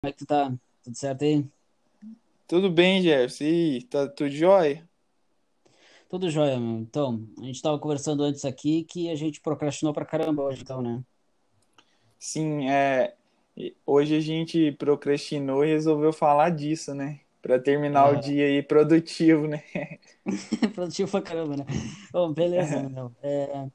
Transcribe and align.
Como 0.00 0.08
é 0.08 0.12
que 0.12 0.18
tu 0.18 0.26
tá? 0.26 0.50
Tudo 0.82 0.96
certo 0.96 1.22
aí? 1.24 1.46
Tudo 2.46 2.70
bem, 2.70 3.00
Jefferson? 3.02 3.44
E 3.44 3.82
tá 3.84 4.06
tudo 4.08 4.30
jóia? 4.30 4.86
Tudo 6.08 6.28
jóia, 6.28 6.58
meu. 6.58 6.78
Então, 6.80 7.24
a 7.38 7.44
gente 7.44 7.62
tava 7.62 7.78
conversando 7.78 8.22
antes 8.24 8.44
aqui 8.44 8.84
que 8.84 9.10
a 9.10 9.14
gente 9.14 9.40
procrastinou 9.40 9.92
pra 9.94 10.04
caramba 10.04 10.42
hoje, 10.42 10.62
então, 10.62 10.82
né? 10.82 11.02
Sim, 12.18 12.68
é, 12.68 13.14
hoje 13.86 14.16
a 14.16 14.20
gente 14.20 14.72
procrastinou 14.72 15.64
e 15.64 15.68
resolveu 15.68 16.12
falar 16.12 16.50
disso, 16.50 16.94
né? 16.94 17.20
Para 17.40 17.58
terminar 17.58 18.10
o 18.10 18.16
É, 18.16 18.20
dia 18.20 18.46
aí 18.46 18.62
produtivo, 18.62 19.46
né? 19.46 19.62
produtivo 20.74 21.10
pra 21.10 21.22
caramba, 21.22 21.56
né? 21.56 21.64
Bom, 22.12 22.32
beleza, 22.32 22.82
meu. 22.88 23.14
É, 23.22 23.66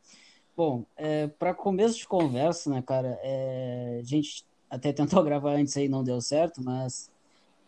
bom, 0.56 0.86
é, 0.96 1.28
para 1.28 1.54
começo 1.54 1.98
de 1.98 2.08
conversa, 2.08 2.70
né, 2.70 2.82
cara, 2.82 3.20
é, 3.24 4.00
a 4.02 4.04
gente 4.04 4.46
até 4.70 4.94
tentou 4.94 5.22
gravar 5.24 5.54
antes 5.56 5.76
aí, 5.78 5.88
não 5.88 6.04
deu 6.04 6.22
certo, 6.22 6.64
mas 6.64 7.12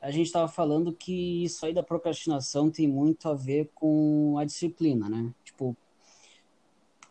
a 0.02 0.12
gente 0.12 0.32
tava 0.32 0.48
falando 0.48 0.94
que 0.94 1.44
isso 1.44 1.66
aí 1.66 1.74
da 1.74 1.84
procrastinação 1.84 2.70
tem 2.70 2.88
muito 2.88 3.28
a 3.28 3.34
ver 3.34 3.70
com 3.74 4.38
a 4.38 4.46
disciplina, 4.46 5.10
né? 5.10 5.34
Tipo, 5.44 5.76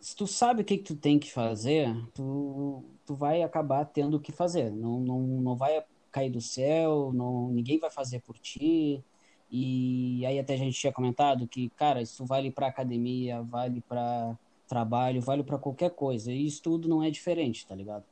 se 0.01 0.15
tu 0.15 0.27
sabe 0.27 0.63
o 0.63 0.65
que 0.65 0.79
que 0.79 0.85
tu 0.85 0.97
tem 0.97 1.19
que 1.19 1.33
fazer, 1.33 1.93
tu, 2.15 2.85
tu 3.05 3.15
vai 3.15 3.43
acabar 3.43 3.85
tendo 3.87 4.17
o 4.17 4.21
que 4.21 4.31
fazer. 4.31 4.71
Não, 4.71 5.01
não, 5.01 5.21
não 5.21 5.57
vai 5.57 5.85
cair 6.13 6.31
do 6.31 6.41
céu, 6.41 7.13
não, 7.13 7.49
ninguém 7.51 7.79
vai 7.79 7.91
fazer 7.91 8.21
por 8.21 8.39
ti. 8.39 9.03
E 9.51 10.25
aí 10.27 10.39
até 10.39 10.55
a 10.55 10.57
gente 10.57 10.79
tinha 10.79 10.93
comentado 10.93 11.47
que, 11.49 11.69
cara, 11.71 12.01
isso 12.01 12.25
vale 12.25 12.51
para 12.51 12.69
academia, 12.69 13.43
vale 13.43 13.81
para 13.81 14.39
trabalho, 14.69 15.21
vale 15.21 15.43
para 15.43 15.59
qualquer 15.59 15.91
coisa. 15.91 16.33
E 16.33 16.47
isso 16.47 16.63
tudo 16.63 16.89
não 16.89 17.03
é 17.03 17.11
diferente, 17.11 17.67
tá 17.67 17.75
ligado? 17.75 18.05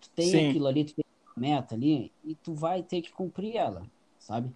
Tu 0.00 0.10
tem 0.10 0.38
Sim, 0.38 0.40
aquilo 0.40 0.66
ali, 0.66 0.84
tu 0.84 0.94
tem 0.94 1.04
uma 1.36 1.40
meta 1.48 1.74
ali, 1.74 2.12
e 2.24 2.34
tu 2.36 2.54
vai 2.54 2.82
ter 2.82 3.02
que 3.02 3.12
cumprir 3.12 3.56
ela, 3.56 3.86
sabe? 4.18 4.52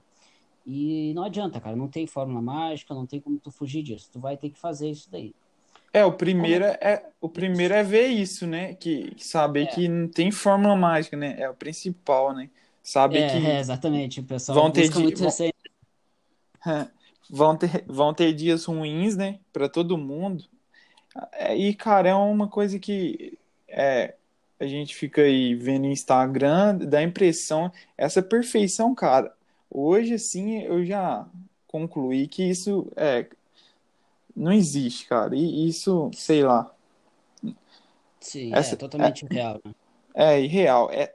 E 0.67 1.13
não 1.15 1.25
adianta, 1.25 1.61
cara, 1.61 1.77
não 1.77 1.89
tem 1.89 2.07
fórmula 2.07 2.43
mágica, 2.43 2.95
não 2.95 3.07
tem 3.07 3.21
como 3.21 3.41
tu 3.41 3.51
fugir 3.53 3.83
disso. 3.83 4.11
Tu 4.13 4.21
vai 4.21 4.37
ter 4.37 4.51
que 4.51 4.59
fazer 4.59 4.91
isso 4.91 5.11
daí. 5.11 5.35
é 5.93 6.05
o 6.05 6.13
Como 6.37 6.57
é 6.57 6.59
primeiro 6.59 6.65
é 6.65 7.11
o 7.21 7.29
primeiro 7.29 7.75
é 7.75 7.83
ver 7.83 8.07
isso, 8.09 8.47
né? 8.47 8.75
Que, 8.75 9.15
que 9.15 9.25
saber 9.27 9.67
É, 9.67 9.67
que 9.67 9.89
não 9.89 10.09
tem 10.09 10.31
fórmula 10.31 10.77
mágica, 10.77 11.17
né? 11.17 11.37
É 11.41 11.49
o 11.49 11.55
principal, 11.55 12.35
né? 12.35 12.51
Saber 12.83 13.25
É, 13.33 13.57
é, 13.57 13.59
que 13.59 13.61
exatamente. 13.61 14.21
O 14.21 14.25
pessoal 14.27 14.63
vão 14.63 14.71
ter 14.73 14.89
di- 14.89 15.15
vão, 15.17 15.33
vão 17.29 17.57
ter 17.57 17.85
vão 17.87 18.15
ter 18.15 18.33
dias 18.35 18.65
ruins, 18.65 19.17
né? 19.17 19.41
Para 19.53 19.69
todo 19.69 19.97
mundo. 19.99 20.45
É, 21.33 21.57
E 21.57 21.75
cara, 21.75 22.11
é 22.11 22.15
uma 22.15 22.49
coisa 22.49 22.79
que 22.81 23.39
é, 23.69 24.17
a 24.61 24.67
gente 24.67 24.95
fica 24.95 25.23
aí 25.23 25.55
vendo 25.55 25.87
Instagram, 25.87 26.77
dá 26.79 26.99
a 26.99 27.03
impressão, 27.03 27.73
essa 27.97 28.23
perfeição, 28.23 28.95
cara. 28.95 29.35
Hoje, 29.71 30.15
assim, 30.15 30.63
eu 30.63 30.85
já 30.85 31.27
concluí 31.67 32.29
que 32.29 32.45
isso 32.45 32.93
é, 32.97 33.27
não 34.37 34.53
existe, 34.53 35.07
cara. 35.07 35.35
E 35.37 35.69
isso, 35.69 36.11
sei 36.15 36.43
lá, 36.43 36.75
Sim, 38.21 38.53
é 38.55 38.59
essa 38.59 38.77
totalmente 38.77 39.25
real, 39.27 39.61
né? 39.65 39.75
é 40.15 40.41
irreal. 40.41 40.91
É, 40.93 41.15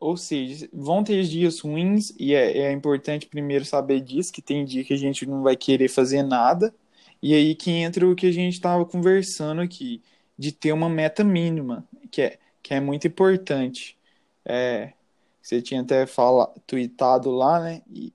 ou 0.00 0.16
seja, 0.16 0.68
vão 0.72 1.04
ter 1.04 1.22
dias 1.24 1.60
ruins 1.60 2.12
e 2.18 2.34
é, 2.34 2.58
é 2.58 2.72
importante 2.72 3.26
primeiro 3.26 3.64
saber 3.64 4.00
disso, 4.00 4.32
que 4.32 4.42
tem 4.42 4.64
dia 4.64 4.84
que 4.84 4.92
a 4.94 4.96
gente 4.96 5.26
não 5.26 5.42
vai 5.42 5.56
querer 5.56 5.88
fazer 5.88 6.22
nada. 6.22 6.74
E 7.22 7.34
aí 7.34 7.54
que 7.54 7.70
entra 7.70 8.08
o 8.08 8.16
que 8.16 8.26
a 8.26 8.32
gente 8.32 8.54
estava 8.54 8.84
conversando 8.84 9.60
aqui, 9.60 10.02
de 10.36 10.50
ter 10.52 10.72
uma 10.72 10.88
meta 10.88 11.22
mínima, 11.22 11.86
que 12.10 12.22
é, 12.22 12.38
que 12.62 12.74
é 12.74 12.80
muito 12.80 13.06
importante. 13.06 13.96
É, 14.44 14.92
você 15.40 15.60
tinha 15.60 15.80
até 15.80 16.06
fala, 16.06 16.52
tweetado 16.66 17.30
lá, 17.30 17.60
né? 17.60 17.82
E, 17.90 18.12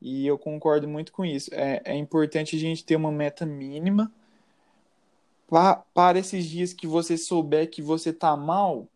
e 0.00 0.26
eu 0.26 0.38
concordo 0.38 0.88
muito 0.88 1.12
com 1.12 1.24
isso. 1.24 1.50
É, 1.52 1.82
é 1.84 1.96
importante 1.96 2.56
a 2.56 2.58
gente 2.58 2.84
ter 2.84 2.96
uma 2.96 3.10
meta 3.10 3.44
mínima 3.44 4.12
pa- 5.48 5.76
para 5.94 6.18
esses 6.18 6.44
dias 6.46 6.72
que 6.72 6.86
você 6.86 7.16
souber 7.16 7.68
que 7.70 7.82
você 7.82 8.12
tá 8.12 8.36
mal, 8.36 8.86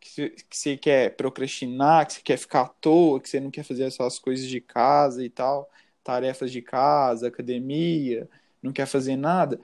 que 0.00 0.08
você, 0.08 0.30
que 0.30 0.56
você 0.56 0.76
quer 0.76 1.16
procrastinar, 1.16 2.06
que 2.06 2.14
você 2.14 2.20
quer 2.22 2.38
ficar 2.38 2.62
à 2.62 2.68
toa, 2.68 3.20
que 3.20 3.28
você 3.28 3.40
não 3.40 3.50
quer 3.50 3.64
fazer 3.64 3.84
as 3.84 3.94
suas 3.94 4.18
coisas 4.18 4.46
de 4.46 4.60
casa 4.60 5.24
e 5.24 5.28
tal, 5.28 5.68
tarefas 6.02 6.50
de 6.52 6.62
casa, 6.62 7.28
academia, 7.28 8.28
não 8.62 8.72
quer 8.72 8.86
fazer 8.86 9.16
nada. 9.16 9.60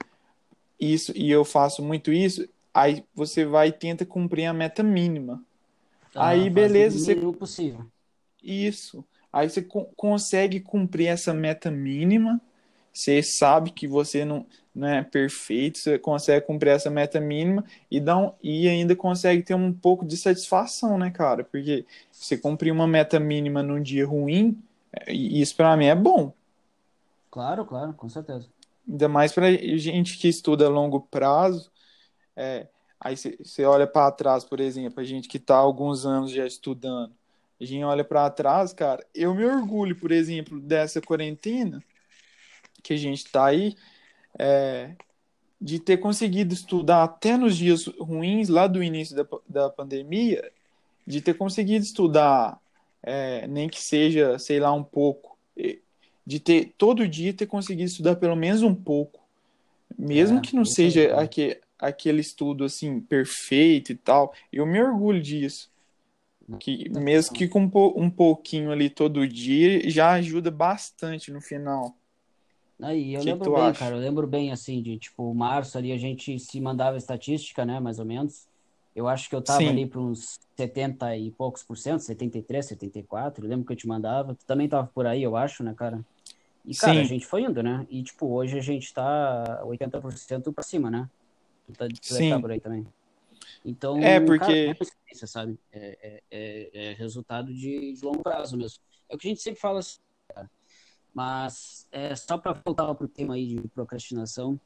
Isso, 0.79 1.13
e 1.15 1.31
eu 1.31 1.45
faço 1.45 1.81
muito 1.81 2.11
isso, 2.11 2.47
aí 2.73 3.05
você 3.15 3.45
vai 3.45 3.69
e 3.69 3.71
tenta 3.73 4.05
cumprir 4.05 4.45
a 4.45 4.53
meta 4.53 4.83
mínima. 4.83 5.43
Aham, 6.15 6.47
Aí, 6.47 6.49
beleza, 6.49 6.99
você 6.99 7.15
possível. 7.33 7.91
Isso. 8.41 9.05
Aí 9.31 9.49
você 9.49 9.61
co- 9.61 9.89
consegue 9.95 10.59
cumprir 10.59 11.07
essa 11.07 11.33
meta 11.33 11.71
mínima. 11.71 12.39
Você 12.93 13.23
sabe 13.23 13.71
que 13.71 13.87
você 13.87 14.23
não, 14.23 14.45
não 14.75 14.87
é 14.87 15.01
perfeito, 15.03 15.79
você 15.79 15.97
consegue 15.97 16.45
cumprir 16.45 16.69
essa 16.71 16.91
meta 16.91 17.19
mínima 17.19 17.65
e, 17.89 17.99
dá 17.99 18.15
um, 18.17 18.31
e 18.43 18.67
ainda 18.69 18.95
consegue 18.95 19.41
ter 19.41 19.55
um 19.55 19.73
pouco 19.73 20.05
de 20.05 20.15
satisfação, 20.15 20.95
né, 20.99 21.09
cara? 21.09 21.43
Porque 21.43 21.85
você 22.11 22.37
cumprir 22.37 22.71
uma 22.71 22.85
meta 22.87 23.19
mínima 23.19 23.63
num 23.63 23.81
dia 23.81 24.05
ruim, 24.05 24.61
é, 24.93 25.11
isso 25.11 25.55
pra 25.55 25.75
mim 25.75 25.87
é 25.87 25.95
bom. 25.95 26.31
Claro, 27.29 27.65
claro, 27.65 27.93
com 27.95 28.07
certeza. 28.07 28.49
Ainda 28.87 29.07
mais 29.07 29.31
pra 29.31 29.51
gente 29.51 30.17
que 30.17 30.27
estuda 30.27 30.65
a 30.65 30.69
longo 30.69 31.01
prazo. 31.01 31.71
É, 32.35 32.67
aí 32.99 33.15
você 33.15 33.63
olha 33.65 33.85
para 33.85 34.11
trás, 34.11 34.43
por 34.43 34.59
exemplo, 34.59 34.99
a 34.99 35.03
gente 35.03 35.27
que 35.27 35.37
está 35.37 35.55
há 35.55 35.59
alguns 35.59 36.05
anos 36.05 36.31
já 36.31 36.45
estudando, 36.45 37.13
a 37.59 37.65
gente 37.65 37.83
olha 37.83 38.03
para 38.03 38.29
trás, 38.29 38.73
cara, 38.73 39.05
eu 39.13 39.33
me 39.33 39.45
orgulho, 39.45 39.95
por 39.95 40.11
exemplo, 40.11 40.59
dessa 40.59 41.01
quarentena 41.01 41.83
que 42.81 42.93
a 42.93 42.97
gente 42.97 43.25
está 43.25 43.45
aí, 43.45 43.75
é, 44.37 44.95
de 45.61 45.79
ter 45.79 45.97
conseguido 45.97 46.53
estudar 46.53 47.03
até 47.03 47.37
nos 47.37 47.55
dias 47.55 47.87
ruins, 47.99 48.49
lá 48.49 48.67
do 48.67 48.83
início 48.83 49.15
da, 49.15 49.25
da 49.47 49.69
pandemia, 49.69 50.51
de 51.07 51.21
ter 51.21 51.35
conseguido 51.35 51.85
estudar, 51.85 52.59
é, 53.01 53.47
nem 53.47 53.69
que 53.69 53.81
seja, 53.81 54.37
sei 54.37 54.59
lá, 54.59 54.73
um 54.73 54.83
pouco, 54.83 55.37
de 56.25 56.39
ter 56.39 56.73
todo 56.77 57.07
dia 57.07 57.33
ter 57.33 57.45
conseguido 57.45 57.89
estudar 57.89 58.15
pelo 58.15 58.35
menos 58.35 58.63
um 58.63 58.73
pouco. 58.73 59.21
Mesmo 59.97 60.39
É, 60.39 60.41
que 60.41 60.55
não 60.55 60.65
seja 60.65 61.09
cara. 61.09 61.29
Aque, 61.85 62.09
aquele 62.09 62.21
estudo 62.21 62.63
assim 62.65 62.99
perfeito 63.01 63.91
e 63.91 63.95
tal, 63.95 64.33
eu 64.51 64.65
me 64.65 64.81
orgulho 64.81 65.21
disso. 65.21 65.71
Que 66.59 66.89
mesmo 66.89 67.33
que 67.33 67.47
com 67.47 67.61
um 67.63 67.69
po- 67.69 68.11
pouquinho 68.11 68.71
ali 68.71 68.89
todo 68.89 69.27
dia 69.27 69.89
já 69.89 70.13
ajuda 70.13 70.51
bastante 70.51 71.31
no 71.31 71.41
final. 71.41 71.97
Aí 72.81 73.13
eu 73.13 73.23
que 73.23 73.33
lembro 73.33 73.49
bem, 73.49 73.73
acha? 73.73 73.73
cara, 73.73 73.95
eu 73.95 73.99
lembro 73.99 74.27
bem 74.27 74.51
assim 74.51 74.81
de 74.81 74.97
tipo 74.99 75.33
março 75.33 75.77
ali 75.77 75.91
a 75.91 75.97
gente 75.97 76.37
se 76.39 76.59
mandava 76.59 76.97
estatística, 76.97 77.65
né, 77.65 77.79
mais 77.79 77.99
ou 77.99 78.05
menos. 78.05 78.47
Eu 78.95 79.07
acho 79.07 79.29
que 79.29 79.35
eu 79.35 79.41
tava 79.41 79.69
ali 79.69 79.85
Sim, 79.85 79.89
para 79.89 79.99
uns 79.99 80.39
70 80.55 81.15
e 81.17 81.31
poucos 81.31 81.63
por 81.63 81.77
cento, 81.77 82.01
73, 82.01 82.67
74. 82.67 83.45
Eu 83.45 83.49
lembro 83.49 83.65
que 83.65 83.73
eu 83.73 83.77
te 83.77 83.87
mandava. 83.87 84.35
Tu 84.35 84.45
também 84.45 84.69
tava 84.69 84.87
por 84.87 85.07
aí, 85.07 85.23
eu 85.23 85.35
acho, 85.35 85.63
né, 85.63 85.73
cara? 85.73 86.05
E 86.65 86.75
cara, 86.75 87.01
a 87.01 87.03
sim, 87.03 87.05
gente 87.05 87.25
foi 87.27 87.43
indo, 87.43 87.63
né? 87.63 87.87
E 87.89 88.03
tipo, 88.03 88.27
hoje 88.27 88.57
a 88.57 88.61
gente 88.61 88.93
tá 88.93 89.63
80% 89.65 90.53
pra 90.53 90.63
cima, 90.63 90.91
né? 90.91 91.09
Tu, 91.65 91.73
tá, 91.73 91.87
tu 91.87 91.97
sim. 92.01 92.41
por 92.41 92.51
aí 92.51 92.59
também. 92.59 92.85
É 92.85 93.69
Então, 93.69 93.99
cara, 93.99 94.11
é 94.11 94.19
porque 94.19 94.73
consciência, 94.75 95.27
sabe? 95.27 95.59
É, 95.71 95.97
é, 96.01 96.23
é, 96.31 96.85
é 96.89 96.93
resultado 96.93 97.53
de, 97.53 97.93
de 97.93 98.03
longo 98.03 98.21
prazo 98.21 98.57
mesmo. 98.57 98.79
É 99.09 99.15
o 99.15 99.17
que 99.17 99.27
a 99.27 99.29
gente 99.29 99.41
sempre 99.41 99.59
fala, 99.59 99.79
assim, 99.79 99.99
mas 101.13 101.87
é 101.91 102.15
só 102.15 102.37
para 102.37 102.53
voltar 102.53 102.93
pro 102.95 103.07
tema 103.07 103.35
aí 103.35 103.45
de 103.47 103.67
procrastinação, 103.69 104.59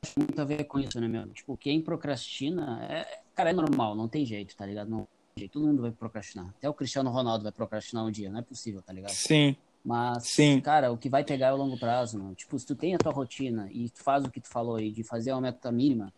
tem 0.00 0.12
muito 0.18 0.40
a 0.40 0.44
ver 0.44 0.64
com 0.64 0.78
isso, 0.78 1.00
né, 1.00 1.08
meu? 1.08 1.28
Tipo, 1.28 1.56
quem 1.56 1.80
procrastina, 1.80 2.84
é, 2.84 3.22
cara, 3.34 3.50
é 3.50 3.52
normal, 3.52 3.94
não 3.94 4.08
tem 4.08 4.26
jeito, 4.26 4.54
tá 4.54 4.66
ligado? 4.66 4.90
Não 4.90 5.08
tem 5.34 5.42
jeito, 5.42 5.52
todo 5.52 5.66
mundo 5.66 5.80
vai 5.80 5.90
procrastinar. 5.90 6.48
Até 6.48 6.68
o 6.68 6.74
Cristiano 6.74 7.10
Ronaldo 7.10 7.44
vai 7.44 7.52
procrastinar 7.52 8.04
um 8.04 8.10
dia, 8.10 8.28
não 8.28 8.40
é 8.40 8.42
possível, 8.42 8.82
tá 8.82 8.92
ligado? 8.92 9.12
sim, 9.12 9.56
Mas, 9.84 10.34
sim, 10.34 10.60
cara, 10.62 10.92
o 10.92 10.98
que 10.98 11.08
vai 11.08 11.24
pegar 11.24 11.48
é 11.48 11.52
o 11.52 11.56
longo 11.56 11.78
prazo, 11.78 12.18
mano. 12.18 12.34
Tipo, 12.34 12.58
se 12.58 12.66
tu 12.66 12.76
tem 12.76 12.94
a 12.94 12.98
tua 12.98 13.12
rotina 13.12 13.68
e 13.72 13.90
tu 13.90 14.02
faz 14.02 14.24
o 14.24 14.30
que 14.30 14.40
tu 14.40 14.48
falou 14.48 14.76
aí, 14.76 14.90
de 14.92 15.02
fazer 15.04 15.32
uma 15.32 15.40
meta 15.40 15.72
mínima, 15.72 16.12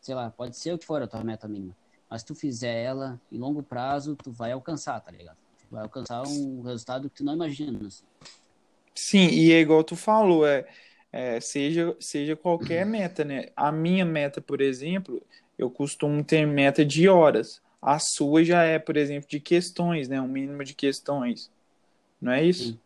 sei 0.00 0.14
lá, 0.14 0.30
pode 0.30 0.56
ser 0.56 0.72
o 0.72 0.78
que 0.78 0.86
for 0.86 1.02
a 1.02 1.06
tua 1.08 1.22
meta 1.24 1.48
mínima, 1.48 1.76
mas 2.08 2.22
se 2.22 2.26
tu 2.28 2.34
fizer 2.34 2.82
ela 2.82 3.20
em 3.30 3.38
longo 3.38 3.62
prazo, 3.62 4.16
tu 4.16 4.32
vai 4.32 4.52
alcançar, 4.52 5.00
tá 5.00 5.10
ligado? 5.10 5.38
Tu 5.68 5.74
vai 5.74 5.82
alcançar 5.82 6.22
um 6.26 6.62
resultado 6.62 7.10
que 7.10 7.16
tu 7.16 7.24
não 7.24 7.34
imagina, 7.34 7.86
assim. 7.86 8.04
sim, 8.94 9.28
e 9.28 9.52
é 9.52 9.60
igual 9.60 9.84
tu 9.84 9.96
falou, 9.96 10.46
é, 10.46 10.66
é, 11.12 11.40
seja, 11.40 11.96
seja 12.00 12.36
qualquer 12.36 12.86
meta, 12.86 13.24
né? 13.24 13.50
A 13.56 13.72
minha 13.72 14.04
meta, 14.04 14.40
por 14.40 14.60
exemplo, 14.60 15.24
eu 15.58 15.70
costumo 15.70 16.24
ter 16.24 16.46
meta 16.46 16.84
de 16.84 17.08
horas. 17.08 17.62
A 17.82 17.98
sua 17.98 18.44
já 18.44 18.62
é, 18.64 18.78
por 18.78 18.96
exemplo, 18.96 19.28
de 19.28 19.40
questões, 19.40 20.08
né? 20.08 20.20
Um 20.20 20.28
mínimo 20.28 20.64
de 20.64 20.74
questões. 20.74 21.50
Não 22.20 22.32
é 22.32 22.44
isso? 22.44 22.74
Sim, 22.74 22.80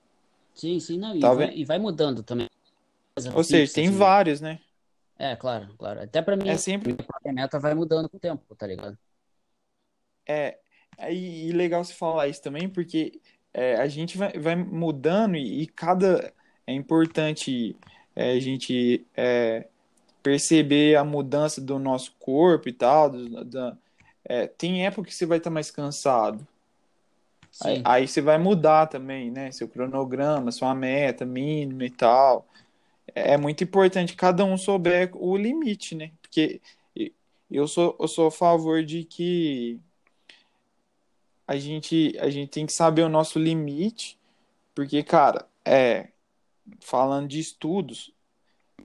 sim, 0.55 0.81
sim, 0.81 0.99
não, 0.99 1.15
e 1.15 1.21
Tá 1.21 1.33
vai, 1.33 1.55
e 1.55 1.65
vai 1.65 1.79
mudando 1.79 2.23
também, 2.23 2.49
Ou 3.35 3.45
seja, 3.45 3.73
tem 3.73 3.89
assim. 3.89 3.99
vários, 3.99 4.41
né? 4.41 4.59
É, 5.19 5.37
claro, 5.37 5.75
claro. 5.77 6.03
Até 6.03 6.21
pra 6.23 6.35
É 6.35 6.39
mim, 6.53 6.57
sempre 6.57 6.93
minha 6.93 7.07
própria 7.07 7.33
meta 7.33 7.59
vai 7.59 7.75
mudando 7.75 8.09
com 8.09 8.17
o 8.17 8.21
tempo, 8.21 8.55
tá 8.57 8.67
ligado? 8.67 8.99
é 10.27 10.59
E, 11.11 11.49
e 11.49 11.53
legal 11.53 11.85
você 11.85 11.93
falar 11.95 12.29
isso 12.29 12.43
também, 12.43 12.69
porque 12.69 13.21
é, 13.53 13.77
a 13.77 13.87
gente 13.89 14.17
vai, 14.19 14.33
vai 14.39 14.57
mudando 14.57 15.37
e, 15.37 15.63
e, 15.63 15.67
cada. 15.67 16.33
É 16.67 16.73
importante 16.73 17.77
é, 18.17 18.33
a 18.33 18.41
gente 18.41 19.07
é, 19.17 19.69
perceber 20.23 20.97
a 20.97 21.05
mudança 21.05 21.61
do 21.61 21.79
nosso 21.79 22.13
corpo 22.19 22.69
e 22.69 22.73
tal. 22.73 23.11
Do, 23.11 23.45
do, 23.45 23.79
é, 24.25 24.47
tem 24.47 24.87
época 24.87 25.09
que 25.09 25.15
você 25.15 25.27
vai 25.27 25.39
estar 25.39 25.51
mais 25.51 25.71
cansado. 25.71 26.47
Aí, 27.63 27.83
aí, 27.85 28.09
você 28.09 28.21
vai 28.21 28.39
mudar 28.39 28.87
também, 28.87 29.31
né? 29.31 29.51
Seu 29.53 29.69
cronograma, 29.69 30.51
sua 30.51 30.75
meta 30.75 31.25
mínima 31.25 31.85
e 31.85 31.91
tal. 31.91 32.47
É 33.15 33.37
muito 33.37 33.63
importante 33.63 34.17
cada 34.17 34.45
um 34.45 34.57
souber 34.57 35.11
o 35.15 35.37
limite, 35.37 35.95
né? 35.95 36.11
Porque 36.21 36.61
eu 37.51 37.69
sou, 37.69 37.97
eu 38.01 38.09
sou 38.09 38.27
a 38.27 38.33
favor 38.33 38.83
de 38.83 39.05
que 39.05 39.79
a 41.47 41.57
gente, 41.57 42.17
a 42.19 42.31
gente 42.31 42.51
tem 42.51 42.67
que 42.67 42.73
saber 42.73 43.03
o 43.03 43.09
nosso 43.09 43.39
limite, 43.39 44.19
porque, 44.75 45.03
cara, 45.03 45.47
é, 45.65 46.09
falando 46.81 47.29
de 47.29 47.39
estudos, 47.39 48.13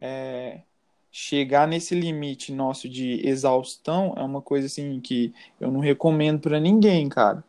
é, 0.01 0.61
chegar 1.11 1.67
nesse 1.67 1.95
limite 1.95 2.51
nosso 2.51 2.87
de 2.87 3.25
exaustão 3.27 4.13
é 4.15 4.21
uma 4.21 4.41
coisa 4.41 4.67
assim 4.67 4.99
que 4.99 5.33
eu 5.59 5.71
não 5.71 5.79
recomendo 5.79 6.39
para 6.39 6.59
ninguém, 6.59 7.09
cara. 7.09 7.43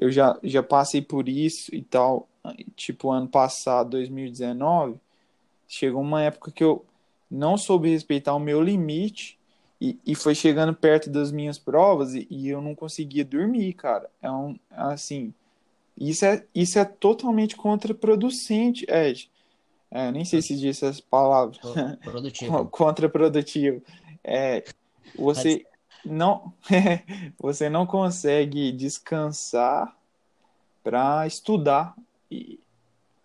Eu 0.00 0.10
já, 0.10 0.38
já 0.42 0.62
passei 0.62 1.02
por 1.02 1.28
isso 1.28 1.74
e 1.74 1.82
tal, 1.82 2.26
tipo 2.74 3.10
ano 3.10 3.28
passado, 3.28 3.90
2019, 3.90 4.96
chegou 5.68 6.00
uma 6.00 6.22
época 6.22 6.50
que 6.50 6.64
eu 6.64 6.86
não 7.30 7.58
soube 7.58 7.90
respeitar 7.90 8.34
o 8.34 8.40
meu 8.40 8.62
limite 8.62 9.38
e, 9.78 9.98
e 10.06 10.14
foi 10.14 10.34
chegando 10.34 10.74
perto 10.74 11.10
das 11.10 11.30
minhas 11.30 11.58
provas 11.58 12.14
e, 12.14 12.26
e 12.30 12.48
eu 12.48 12.62
não 12.62 12.74
conseguia 12.74 13.26
dormir, 13.26 13.74
cara. 13.74 14.08
É 14.22 14.30
um, 14.30 14.58
assim, 14.70 15.34
isso 15.98 16.24
é, 16.24 16.46
isso 16.54 16.78
é 16.78 16.84
totalmente 16.86 17.54
contraproducente, 17.54 18.86
Ed. 18.88 19.30
É, 19.90 20.10
nem 20.10 20.24
sei 20.24 20.40
se 20.40 20.56
disse 20.56 20.82
essas 20.86 20.98
palavras. 20.98 21.58
Produtivo. 22.02 22.64
contraprodutivo. 22.72 23.82
É, 24.24 24.64
você 25.14 25.66
não, 26.04 26.52
você 27.38 27.68
não 27.68 27.86
consegue 27.86 28.72
descansar 28.72 29.96
para 30.82 31.26
estudar. 31.26 31.94
E, 32.30 32.58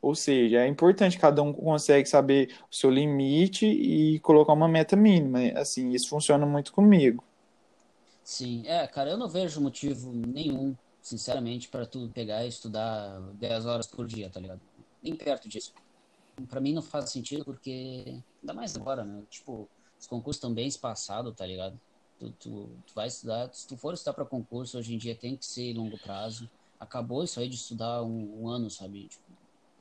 ou 0.01 0.13
seja, 0.13 0.59
é 0.59 0.67
importante 0.67 1.17
cada 1.17 1.41
um 1.41 1.51
consegue 1.51 2.07
saber 2.07 2.55
o 2.71 2.75
seu 2.75 2.89
limite 2.89 3.65
e 3.65 4.19
colocar 4.19 4.53
uma 4.53 4.67
meta 4.67 4.95
mínima. 4.95 5.39
Assim, 5.59 5.91
isso 5.91 6.09
funciona 6.09 6.45
muito 6.45 6.71
comigo. 6.71 7.23
Sim, 8.23 8.63
é, 8.65 8.87
cara, 8.87 9.11
eu 9.11 9.17
não 9.17 9.27
vejo 9.27 9.61
motivo 9.61 10.11
nenhum, 10.11 10.75
sinceramente, 11.01 11.69
para 11.69 11.85
tu 11.85 12.09
pegar 12.13 12.43
e 12.43 12.49
estudar 12.49 13.19
10 13.33 13.65
horas 13.65 13.87
por 13.87 14.07
dia, 14.07 14.29
tá 14.29 14.39
ligado? 14.39 14.61
Nem 15.01 15.15
perto 15.15 15.47
disso. 15.47 15.73
Para 16.49 16.59
mim 16.59 16.73
não 16.73 16.81
faz 16.81 17.11
sentido 17.11 17.45
porque 17.45 18.19
ainda 18.41 18.53
mais 18.53 18.75
agora, 18.75 19.03
né? 19.03 19.23
Tipo, 19.29 19.69
os 19.99 20.07
concursos 20.07 20.37
estão 20.37 20.53
bem 20.53 20.67
espaçados, 20.67 21.33
tá 21.35 21.45
ligado? 21.45 21.79
Tu, 22.17 22.31
tu, 22.33 22.79
tu, 22.85 22.93
vai 22.93 23.07
estudar, 23.07 23.53
se 23.53 23.67
tu 23.67 23.77
for 23.77 23.93
estudar 23.93 24.13
para 24.13 24.25
concurso, 24.25 24.77
hoje 24.77 24.93
em 24.93 24.97
dia 24.97 25.15
tem 25.15 25.35
que 25.37 25.45
ser 25.45 25.73
longo 25.73 25.97
prazo. 25.99 26.49
Acabou 26.79 27.23
isso 27.23 27.39
aí 27.39 27.49
de 27.49 27.55
estudar 27.55 28.03
um, 28.03 28.41
um 28.43 28.47
ano, 28.47 28.69
sabe? 28.69 29.07
Tipo, 29.07 29.23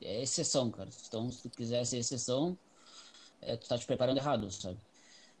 é 0.01 0.21
exceção, 0.21 0.69
cara. 0.69 0.89
Então, 1.07 1.31
se 1.31 1.43
tu 1.43 1.49
quiser 1.49 1.85
ser 1.85 1.97
exceção, 1.97 2.57
é, 3.41 3.55
tu 3.55 3.67
tá 3.67 3.77
te 3.77 3.85
preparando 3.85 4.17
errado, 4.17 4.49
sabe? 4.51 4.79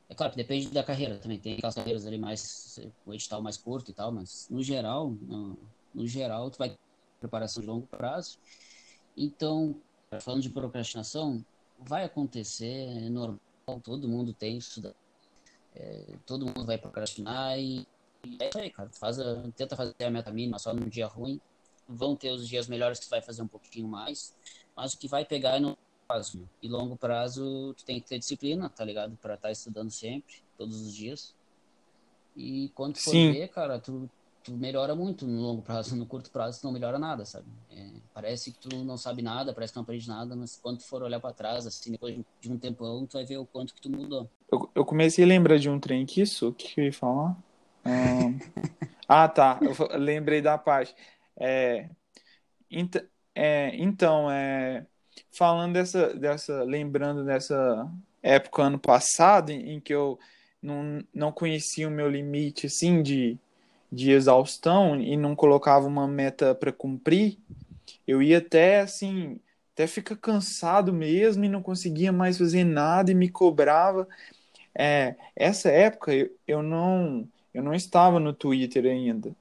É 0.07 0.15
claro 0.15 0.31
que 0.31 0.37
depende 0.37 0.69
da 0.69 0.83
carreira 0.83 1.19
também. 1.19 1.39
Tem 1.39 1.55
aquelas 1.55 1.75
carreiras 1.75 2.05
ali 2.05 2.17
mais, 2.17 2.79
o 3.05 3.13
edital 3.13 3.41
mais 3.41 3.57
curto 3.57 3.91
e 3.91 3.93
tal, 3.93 4.11
mas 4.11 4.47
no 4.49 4.61
geral, 4.61 5.11
no, 5.11 5.57
no 5.93 6.07
geral, 6.07 6.49
tu 6.51 6.57
vai 6.57 6.69
ter 6.69 6.77
preparação 7.19 7.61
de 7.61 7.67
longo 7.67 7.87
prazo. 7.87 8.37
Então, 9.17 9.81
falando 10.21 10.41
de 10.41 10.49
procrastinação, 10.49 11.43
vai 11.77 12.03
acontecer, 12.05 12.87
é 13.05 13.09
normal, 13.09 13.39
todo 13.83 14.07
mundo 14.07 14.33
tem 14.33 14.57
isso, 14.57 14.81
é, 15.75 16.17
todo 16.25 16.45
mundo 16.45 16.65
vai 16.65 16.77
procrastinar 16.77 17.59
e, 17.59 17.85
e 18.25 18.37
é 18.41 18.49
isso 18.49 18.57
aí, 18.57 18.69
cara. 18.71 18.89
Faz 18.99 19.19
a, 19.19 19.51
tenta 19.51 19.75
fazer 19.75 19.93
a 20.03 20.09
meta 20.09 20.31
mínima 20.31 20.57
só 20.57 20.73
no 20.73 20.89
dia 20.89 21.07
ruim, 21.07 21.39
vão 21.87 22.15
ter 22.15 22.31
os 22.31 22.47
dias 22.47 22.67
melhores 22.67 22.99
que 22.99 23.05
tu 23.05 23.09
vai 23.09 23.21
fazer 23.21 23.41
um 23.41 23.47
pouquinho 23.47 23.87
mais, 23.87 24.33
mas 24.75 24.93
o 24.93 24.99
que 24.99 25.07
vai 25.07 25.25
pegar 25.25 25.57
é 25.57 25.59
no 25.59 25.77
prazo. 26.07 26.49
E 26.61 26.67
longo 26.67 26.97
prazo, 26.97 27.73
tu 27.77 27.85
tem 27.85 27.99
que 27.99 28.07
ter 28.07 28.19
disciplina, 28.19 28.69
tá 28.69 28.85
ligado? 28.85 29.17
Para 29.17 29.35
estar 29.35 29.49
tá 29.49 29.51
estudando 29.51 29.91
sempre, 29.91 30.33
todos 30.57 30.81
os 30.81 30.95
dias. 30.95 31.35
E 32.35 32.69
quando 32.69 32.95
tu 32.95 33.01
for 33.01 33.11
Sim. 33.11 33.31
ver, 33.31 33.47
cara, 33.49 33.79
tu, 33.79 34.09
tu 34.43 34.53
melhora 34.53 34.95
muito 34.95 35.25
no 35.25 35.41
longo 35.41 35.61
prazo. 35.61 35.95
No 35.95 36.05
curto 36.05 36.29
prazo, 36.31 36.59
tu 36.59 36.65
não 36.65 36.71
melhora 36.71 36.99
nada, 36.99 37.25
sabe? 37.25 37.47
É, 37.69 38.01
parece 38.13 38.51
que 38.51 38.59
tu 38.59 38.83
não 38.83 38.97
sabe 38.97 39.21
nada, 39.21 39.53
parece 39.53 39.73
que 39.73 39.77
não 39.77 39.83
aprende 39.83 40.07
nada, 40.07 40.35
mas 40.35 40.57
quando 40.57 40.79
tu 40.79 40.85
for 40.85 41.01
olhar 41.01 41.19
para 41.19 41.33
trás, 41.33 41.65
assim, 41.65 41.91
depois 41.91 42.19
de 42.39 42.51
um 42.51 42.59
tempão, 42.59 43.07
tu 43.07 43.13
vai 43.13 43.25
ver 43.25 43.37
o 43.37 43.45
quanto 43.45 43.73
que 43.73 43.81
tu 43.81 43.89
mudou. 43.89 44.29
Eu, 44.51 44.69
eu 44.75 44.85
comecei 44.85 45.23
a 45.23 45.27
lembrar 45.27 45.57
de 45.57 45.69
um 45.69 45.79
trem 45.79 46.03
aqui, 46.03 46.21
isso, 46.21 46.49
o 46.49 46.53
que 46.53 46.79
eu 46.79 46.85
ia 46.85 46.93
falar? 46.93 47.35
Um... 47.85 48.37
ah, 49.07 49.27
tá. 49.27 49.59
Eu 49.61 49.97
lembrei 49.97 50.41
da 50.41 50.57
parte. 50.57 50.95
É, 51.37 51.89
ent, 52.69 52.95
é, 53.33 53.75
então, 53.75 54.29
é, 54.31 54.85
falando 55.31 55.73
dessa, 55.73 56.13
dessa, 56.13 56.63
lembrando 56.63 57.25
dessa 57.25 57.91
época 58.23 58.63
ano 58.63 58.79
passado, 58.79 59.51
em, 59.51 59.73
em, 59.73 59.79
que 59.79 59.93
eu 59.93 60.17
não, 60.61 61.03
não 61.13 61.31
conhecia 61.31 61.87
o 61.87 61.91
meu 61.91 62.09
limite, 62.09 62.67
assim, 62.67 63.03
de, 63.03 63.37
de 63.91 64.11
exaustão 64.11 64.99
e 64.99 65.17
não 65.17 65.35
colocava 65.35 65.85
uma 65.87 66.07
meta 66.07 66.55
para 66.55 66.71
cumprir, 66.71 67.37
eu 68.07 68.21
ia 68.21 68.37
até, 68.37 68.81
assim, 68.81 69.39
até 69.75 69.87
ficar 69.87 70.15
cansado 70.17 70.93
mesmo 70.93 71.45
e 71.45 71.49
não 71.49 71.61
conseguia 71.61 72.11
mais 72.11 72.37
fazer 72.39 72.63
nada 72.63 73.11
e 73.11 73.15
me 73.15 73.29
cobrava. 73.29 74.07
É, 74.73 75.15
essa 75.35 75.69
época 75.69 76.13
eu, 76.13 76.29
eu 76.47 76.63
não 76.63 77.27
eu 77.53 77.63
não 77.63 77.73
estava 77.73 78.19
no 78.19 78.33
Twitter 78.33 78.85
ainda 78.85 79.35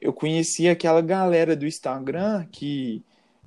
eu 0.00 0.12
conheci 0.12 0.68
aquela 0.68 1.00
galera 1.00 1.56
do 1.56 1.66
Instagram 1.66 2.46
que 2.50 3.02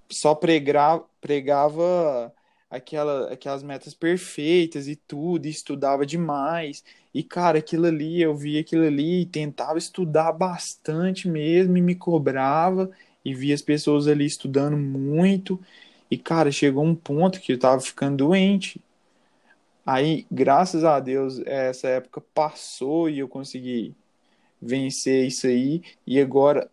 só 0.09 0.35
pregava, 0.35 1.05
pregava 1.19 2.33
aquela, 2.69 3.31
aquelas 3.31 3.63
metas 3.63 3.93
perfeitas 3.93 4.87
e 4.87 4.95
tudo, 4.95 5.45
e 5.45 5.49
estudava 5.49 6.05
demais. 6.05 6.83
E, 7.13 7.23
cara, 7.23 7.59
aquilo 7.59 7.85
ali, 7.85 8.21
eu 8.21 8.35
via 8.35 8.61
aquilo 8.61 8.85
ali 8.85 9.21
e 9.21 9.25
tentava 9.25 9.77
estudar 9.77 10.31
bastante 10.31 11.27
mesmo 11.27 11.77
e 11.77 11.81
me 11.81 11.95
cobrava 11.95 12.89
e 13.23 13.33
via 13.33 13.53
as 13.53 13.61
pessoas 13.61 14.07
ali 14.07 14.25
estudando 14.25 14.77
muito. 14.77 15.59
E, 16.11 16.17
cara, 16.17 16.51
chegou 16.51 16.83
um 16.83 16.93
ponto 16.93 17.39
que 17.39 17.53
eu 17.53 17.57
tava 17.57 17.79
ficando 17.79 18.17
doente. 18.17 18.81
Aí, 19.85 20.27
graças 20.29 20.83
a 20.83 20.99
Deus, 20.99 21.39
essa 21.45 21.87
época 21.87 22.19
passou 22.33 23.09
e 23.09 23.19
eu 23.19 23.29
consegui 23.29 23.95
vencer 24.61 25.25
isso 25.25 25.47
aí. 25.47 25.81
E 26.05 26.19
agora, 26.19 26.69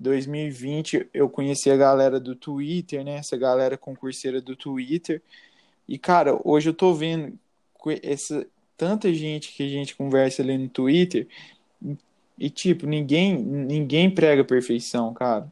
2020, 0.00 1.08
eu 1.14 1.30
conheci 1.30 1.70
a 1.70 1.76
galera 1.76 2.18
do 2.18 2.34
Twitter, 2.34 3.04
né? 3.04 3.14
Essa 3.18 3.36
galera 3.36 3.78
concurseira 3.78 4.42
do 4.42 4.56
Twitter. 4.56 5.22
E, 5.88 5.96
cara, 5.96 6.36
hoje 6.42 6.68
eu 6.68 6.74
tô 6.74 6.92
vendo 6.92 7.38
essa 8.02 8.44
tanta 8.76 9.14
gente 9.14 9.52
que 9.52 9.62
a 9.62 9.68
gente 9.68 9.94
conversa 9.94 10.42
ali 10.42 10.58
no 10.58 10.68
Twitter. 10.68 11.28
E, 12.36 12.50
tipo, 12.50 12.86
ninguém, 12.86 13.38
ninguém 13.38 14.10
prega 14.10 14.42
perfeição, 14.42 15.14
cara. 15.14 15.48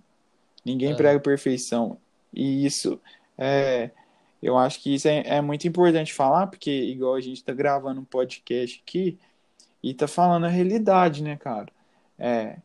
Ninguém 0.65 0.91
é. 0.91 0.97
prega 0.97 1.21
perfeição. 1.21 1.99
E 2.33 2.65
isso 2.67 3.01
é. 3.39 3.91
Eu 4.43 4.59
acho 4.59 4.81
que 4.81 4.95
isso 4.95 5.07
é, 5.07 5.23
é 5.27 5.41
muito 5.41 5.69
importante 5.69 6.13
falar, 6.13 6.49
porque, 6.49 6.71
igual 6.71 7.15
a 7.15 7.21
gente 7.21 7.45
tá 7.45 7.53
gravando 7.53 8.01
um 8.01 8.05
podcast 8.05 8.83
aqui, 8.85 9.19
e 9.83 9.95
tá 9.95 10.09
falando 10.09 10.47
a 10.47 10.49
realidade, 10.49 11.23
né, 11.23 11.37
cara? 11.37 11.69
É, 12.19 12.57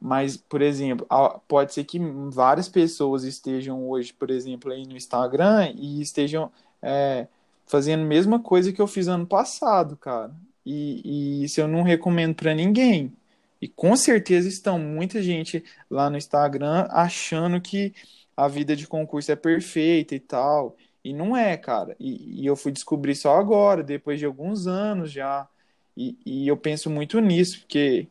mas, 0.00 0.36
por 0.36 0.62
exemplo, 0.62 1.06
pode 1.48 1.74
ser 1.74 1.84
que 1.84 1.98
várias 2.30 2.68
pessoas 2.68 3.24
estejam 3.24 3.88
hoje, 3.88 4.12
por 4.12 4.30
exemplo, 4.30 4.72
aí 4.72 4.86
no 4.86 4.96
Instagram 4.96 5.72
e 5.74 6.00
estejam 6.00 6.50
é, 6.82 7.26
fazendo 7.66 8.02
a 8.02 8.06
mesma 8.06 8.38
coisa 8.38 8.72
que 8.72 8.80
eu 8.80 8.86
fiz 8.86 9.08
ano 9.08 9.26
passado, 9.26 9.96
cara. 9.96 10.34
E, 10.64 11.40
e 11.40 11.44
isso 11.44 11.60
eu 11.60 11.68
não 11.68 11.82
recomendo 11.82 12.34
para 12.34 12.54
ninguém. 12.54 13.12
E 13.60 13.68
com 13.68 13.96
certeza 13.96 14.48
estão 14.48 14.78
muita 14.78 15.22
gente 15.22 15.64
lá 15.90 16.10
no 16.10 16.18
Instagram 16.18 16.86
achando 16.90 17.60
que 17.60 17.94
a 18.36 18.48
vida 18.48 18.76
de 18.76 18.86
concurso 18.86 19.32
é 19.32 19.36
perfeita 19.36 20.14
e 20.14 20.20
tal. 20.20 20.76
E 21.02 21.12
não 21.12 21.36
é, 21.36 21.56
cara. 21.56 21.96
E, 21.98 22.42
e 22.42 22.46
eu 22.46 22.56
fui 22.56 22.72
descobrir 22.72 23.14
só 23.14 23.36
agora, 23.36 23.82
depois 23.82 24.18
de 24.18 24.26
alguns 24.26 24.66
anos 24.66 25.10
já. 25.10 25.48
E, 25.96 26.16
e 26.26 26.48
eu 26.48 26.56
penso 26.56 26.90
muito 26.90 27.18
nisso, 27.20 27.60
porque 27.60 28.08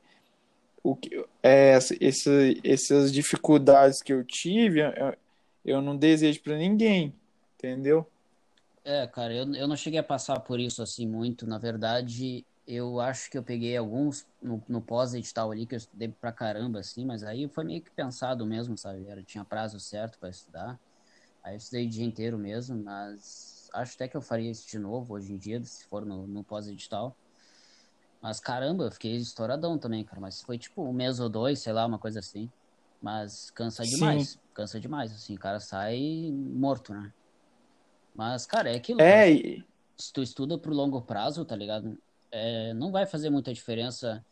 o 0.81 0.95
que, 0.95 1.23
é, 1.43 1.71
essa, 1.71 1.95
essas 2.63 3.11
dificuldades 3.11 4.01
que 4.01 4.13
eu 4.13 4.23
tive, 4.23 4.79
eu, 4.79 5.15
eu 5.63 5.81
não 5.81 5.95
desejo 5.95 6.41
para 6.41 6.57
ninguém, 6.57 7.13
entendeu? 7.55 8.07
É, 8.83 9.05
cara, 9.07 9.33
eu, 9.33 9.53
eu 9.55 9.67
não 9.67 9.75
cheguei 9.75 9.99
a 9.99 10.03
passar 10.03 10.39
por 10.39 10.59
isso 10.59 10.81
assim 10.81 11.07
muito. 11.07 11.47
Na 11.47 11.57
verdade, 11.57 12.45
eu 12.67 12.99
acho 12.99 13.29
que 13.29 13.37
eu 13.37 13.43
peguei 13.43 13.77
alguns 13.77 14.25
no, 14.41 14.61
no 14.67 14.81
pós-edital 14.81 15.51
ali 15.51 15.65
que 15.65 15.75
eu 15.75 15.77
estudei 15.77 16.09
pra 16.09 16.31
caramba, 16.31 16.79
assim, 16.79 17.05
mas 17.05 17.23
aí 17.23 17.47
foi 17.47 17.63
meio 17.63 17.81
que 17.81 17.91
pensado 17.91 18.45
mesmo, 18.45 18.77
sabe? 18.77 19.05
Era, 19.07 19.23
tinha 19.23 19.45
prazo 19.45 19.79
certo 19.79 20.17
para 20.19 20.29
estudar. 20.29 20.79
Aí 21.43 21.53
eu 21.53 21.57
estudei 21.57 21.85
o 21.85 21.89
dia 21.89 22.03
inteiro 22.03 22.37
mesmo, 22.37 22.81
mas 22.83 23.69
acho 23.73 23.93
até 23.93 24.07
que 24.07 24.17
eu 24.17 24.21
faria 24.21 24.49
isso 24.49 24.67
de 24.67 24.79
novo 24.79 25.13
hoje 25.13 25.31
em 25.31 25.37
dia, 25.37 25.63
se 25.63 25.85
for 25.85 26.05
no, 26.05 26.25
no 26.25 26.43
pós-edital. 26.43 27.15
Mas 28.21 28.39
caramba, 28.39 28.85
eu 28.85 28.91
fiquei 28.91 29.15
estouradão 29.17 29.77
também, 29.77 30.03
cara. 30.03 30.19
Mas 30.19 30.41
foi 30.41 30.57
tipo 30.57 30.83
um 30.83 30.91
mês 30.91 31.19
ou 31.19 31.29
dois, 31.29 31.59
sei 31.59 31.71
lá, 31.73 31.85
uma 31.85 31.99
coisa 31.99 32.19
assim. 32.19 32.49
Mas 32.99 33.51
cansa 33.51 33.83
demais. 33.83 34.29
Sim. 34.29 34.39
Cansa 34.55 34.79
demais, 34.79 35.11
assim. 35.11 35.35
O 35.35 35.39
cara 35.39 35.59
sai 35.59 36.31
morto, 36.33 36.91
né? 36.91 37.13
Mas, 38.15 38.47
cara, 38.47 38.71
é 38.71 38.77
aquilo. 38.77 38.99
É. 38.99 39.39
Cara. 39.39 39.65
Se 39.97 40.11
tu 40.11 40.23
estuda 40.23 40.57
pro 40.57 40.73
longo 40.73 41.01
prazo, 41.01 41.45
tá 41.45 41.55
ligado? 41.55 41.95
É, 42.37 42.73
não 42.73 42.91
vai 42.91 43.05
fazer 43.05 43.29
muita 43.29 43.53
diferença. 43.53 44.23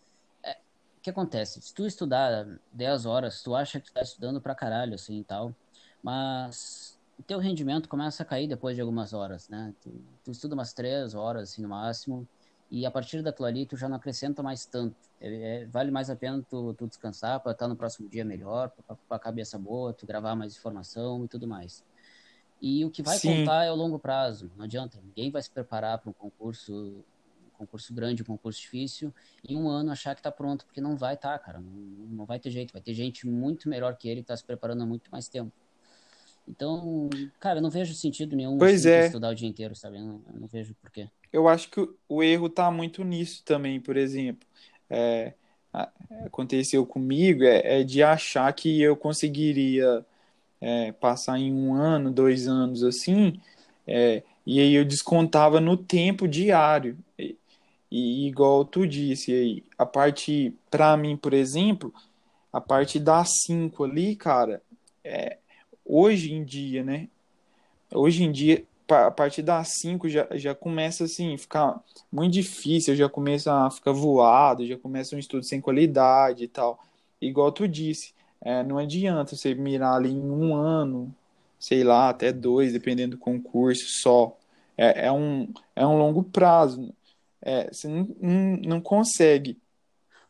É, 0.44 0.58
o 0.98 1.02
que 1.02 1.10
acontece? 1.10 1.62
Se 1.62 1.74
tu 1.74 1.88
estudar 1.88 2.46
10 2.72 3.06
horas, 3.06 3.42
tu 3.42 3.56
acha 3.56 3.80
que 3.80 3.88
tu 3.88 3.94
tá 3.94 4.02
estudando 4.02 4.42
pra 4.42 4.54
caralho, 4.54 4.96
assim 4.96 5.20
e 5.20 5.24
tal. 5.24 5.56
Mas 6.02 7.00
o 7.18 7.24
teu 7.24 7.40
rendimento 7.40 7.88
começa 7.88 8.24
a 8.24 8.26
cair 8.26 8.48
depois 8.48 8.76
de 8.76 8.82
algumas 8.82 9.14
horas, 9.14 9.48
né? 9.48 9.74
Tu, 9.82 9.90
tu 10.26 10.32
estuda 10.32 10.54
umas 10.54 10.74
3 10.74 11.16
horas, 11.16 11.52
assim, 11.52 11.62
no 11.62 11.70
máximo 11.70 12.28
e 12.70 12.86
a 12.86 12.92
partir 12.92 13.22
daquilo 13.22 13.48
ali 13.48 13.66
tu 13.66 13.78
já 13.78 13.88
não 13.88 13.96
acrescenta 13.96 14.44
mais 14.44 14.66
tanto. 14.66 14.96
É, 15.22 15.62
é, 15.62 15.66
vale 15.68 15.92
mais 15.92 16.10
a 16.10 16.16
pena 16.16 16.44
tu, 16.50 16.74
tu 16.74 16.88
descansar 16.88 17.40
para 17.40 17.54
estar 17.54 17.68
no 17.68 17.76
próximo 17.76 18.10
dia 18.10 18.26
melhor, 18.26 18.72
com 18.88 19.14
a 19.14 19.20
cabeça 19.20 19.58
boa, 19.58 19.94
tu 19.94 20.06
gravar 20.06 20.36
mais 20.36 20.58
informação 20.58 21.24
e 21.24 21.28
tudo 21.30 21.48
mais. 21.48 21.86
E 22.60 22.84
o 22.84 22.90
que 22.90 23.04
vai 23.04 23.18
Sim. 23.20 23.28
contar 23.28 23.64
é 23.64 23.72
o 23.72 23.76
longo 23.76 24.00
prazo. 24.00 24.52
Não 24.58 24.66
adianta, 24.66 25.00
ninguém 25.04 25.30
vai 25.30 25.42
se 25.42 25.52
preparar 25.52 26.00
para 26.00 26.10
um 26.10 26.14
concurso, 26.14 27.06
concurso 27.54 27.94
grande, 27.94 28.22
um 28.22 28.26
concurso 28.26 28.60
difícil, 28.60 29.14
em 29.48 29.56
um 29.56 29.68
ano 29.70 29.92
achar 29.92 30.16
que 30.16 30.20
está 30.20 30.32
pronto, 30.32 30.66
porque 30.66 30.82
não 30.82 30.96
vai 30.96 31.16
estar, 31.16 31.38
tá, 31.38 31.40
cara. 31.40 31.60
Não, 31.60 31.72
não 31.72 32.26
vai 32.26 32.40
ter 32.40 32.50
jeito. 32.50 32.74
Vai 32.74 32.82
ter 32.82 32.94
gente 32.94 33.28
muito 33.28 33.70
melhor 33.70 33.96
que 33.96 34.08
ele 34.08 34.22
que 34.22 34.26
está 34.26 34.38
se 34.38 34.44
preparando 34.44 34.84
há 34.84 34.86
muito 34.86 35.10
mais 35.12 35.28
tempo. 35.28 35.52
Então, 36.48 37.10
cara, 37.40 37.60
eu 37.60 37.62
não 37.62 37.70
vejo 37.70 37.94
sentido 37.94 38.36
nenhum 38.36 38.58
pois 38.58 38.86
é. 38.86 39.06
estudar 39.06 39.30
o 39.30 39.36
dia 39.36 39.48
inteiro, 39.48 39.76
sabe? 39.76 39.98
Eu 39.98 40.04
não, 40.04 40.22
eu 40.34 40.40
não 40.42 40.48
vejo 40.48 40.76
porquê 40.76 41.10
eu 41.34 41.48
acho 41.48 41.70
que 41.72 41.90
o 42.08 42.24
erro 42.24 42.46
está 42.46 42.70
muito 42.70 43.04
nisso 43.04 43.42
também, 43.44 43.80
por 43.80 43.98
exemplo. 43.98 44.48
É, 44.88 45.34
aconteceu 46.28 46.86
comigo 46.86 47.44
é, 47.44 47.80
é, 47.80 47.84
de 47.84 48.04
achar 48.04 48.54
que 48.54 48.80
eu 48.80 48.96
conseguiria 48.96 50.06
é, 50.62 50.92
passar 50.92 51.40
em 51.40 51.52
um 51.52 51.74
ano, 51.74 52.12
dois 52.12 52.48
anos 52.48 52.84
assim, 52.84 53.42
é, 53.88 54.22
e 54.46 54.60
aí 54.60 54.76
eu 54.76 54.86
descontava 54.86 55.60
no 55.60 55.76
tempo 55.76 56.28
diário. 56.28 56.98
E, 57.94 58.28
igual 58.28 58.66
tu 58.66 58.88
disse, 58.88 59.32
aí, 59.32 59.64
a 59.78 59.86
parte, 59.86 60.56
para 60.72 60.98
mim, 60.98 61.16
por 61.16 61.34
exemplo, 61.34 61.94
a 62.52 62.60
parte 62.62 63.00
das 63.00 63.44
cinco 63.46 63.84
ali, 63.84 64.16
cara, 64.16 64.64
é, 65.04 65.38
hoje 65.86 66.34
em 66.34 66.44
dia, 66.44 66.84
né? 66.84 67.08
Hoje 67.92 68.24
em 68.24 68.32
dia 68.32 68.66
a 68.90 69.12
partir 69.12 69.42
das 69.42 69.70
5 69.80 70.10
já, 70.10 70.28
já 70.34 70.54
começa 70.54 71.06
assim, 71.06 71.38
ficar 71.38 71.82
muito 72.12 72.34
difícil, 72.34 72.96
já 72.96 73.10
começa 73.10 73.54
a 73.66 73.72
ficar 73.72 73.92
voado, 73.92 74.68
já 74.68 74.78
começa 74.78 75.16
um 75.16 75.20
estudo 75.20 75.44
sem 75.44 75.62
qualidade 75.62 76.44
e 76.44 76.48
tal. 76.48 76.80
Igual 77.22 77.52
tu 77.52 77.68
disse, 77.68 78.14
é, 78.42 78.64
não 78.64 78.78
adianta 78.78 79.36
você 79.36 79.56
mirar 79.56 79.96
ali 79.96 80.12
em 80.12 80.30
um 80.30 80.56
ano, 80.56 81.14
sei 81.60 81.84
lá, 81.84 82.10
até 82.10 82.32
dois, 82.32 82.74
dependendo 82.74 83.16
do 83.16 83.20
concurso 83.20 83.86
só. 83.88 84.38
É, 84.78 85.08
é, 85.08 85.12
um, 85.12 85.48
é 85.76 85.86
um 85.88 85.98
longo 85.98 86.24
prazo. 86.24 86.94
É, 87.46 87.72
você 87.72 87.88
não, 87.88 88.08
não, 88.22 88.58
não 88.58 88.82
consegue 88.82 89.60